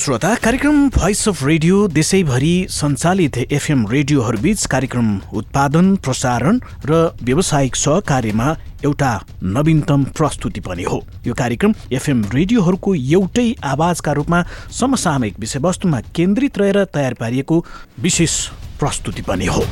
श्रोता 0.00 0.34
कार्यक्रम 0.34 0.88
भोइस 0.88 1.28
अफ 1.28 1.42
रेडियो 1.44 1.86
देशैभरि 1.88 2.66
सञ्चालित 2.70 3.36
एफएम 3.38 3.86
रेडियोहरूबीच 3.86 4.64
कार्यक्रम 4.66 5.08
उत्पादन 5.36 5.94
प्रसारण 5.96 6.60
र 6.86 7.00
व्यावसायिक 7.22 7.76
सहकार्यमा 7.76 8.46
एउटा 8.84 9.10
नवीनतम 9.42 10.04
प्रस्तुति 10.16 10.60
पनि 10.60 10.82
हो। 10.82 11.02
यो 11.26 11.34
कार्यक्रम 11.34 11.74
एफएम 11.92 12.24
रेडियोहरूको 12.34 12.94
एउटै 12.94 13.44
आवाजका 13.64 14.12
रूपमा 14.12 14.42
समसामयिक 14.72 15.38
विषयवस्तुमा 15.40 16.00
केन्द्रित 16.16 16.58
रहेर 16.58 16.84
तयार 16.94 17.14
पारिएको 17.20 17.64
विशेष 18.00 18.38
प्रस्तुति 18.80 19.22
पनि 19.22 19.46
हो। 19.46 19.66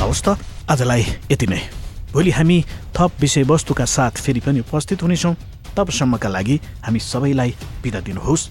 हवस् 0.00 0.24
त 0.24 0.38
आजलाई 0.70 1.06
यति 1.32 1.46
नै। 1.46 1.60
भोलि 2.12 2.30
हामी 2.30 2.64
थप 2.96 3.20
विषयवस्तुका 3.20 3.84
साथ 3.84 4.24
फेरि 4.24 4.40
पनि 4.40 4.60
उपस्थित 4.60 5.02
हुनेछौँ। 5.02 5.34
तबसम्मका 5.78 6.28
लागि 6.28 6.56
हामी 6.82 6.98
सबैलाई 6.98 7.50
बिदा 7.82 8.00
दिनुहोस्। 8.02 8.48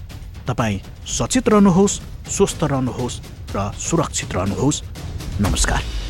तपाईँ 0.48 0.80
सचेत 1.04 1.48
रहनुहोस् 1.48 2.00
स्वस्थ 2.32 2.64
रहनुहोस् 2.64 3.20
र 3.52 3.70
सुरक्षित 3.76 4.34
रहनुहोस्। 4.34 4.82
नमस्कार। 5.44 6.07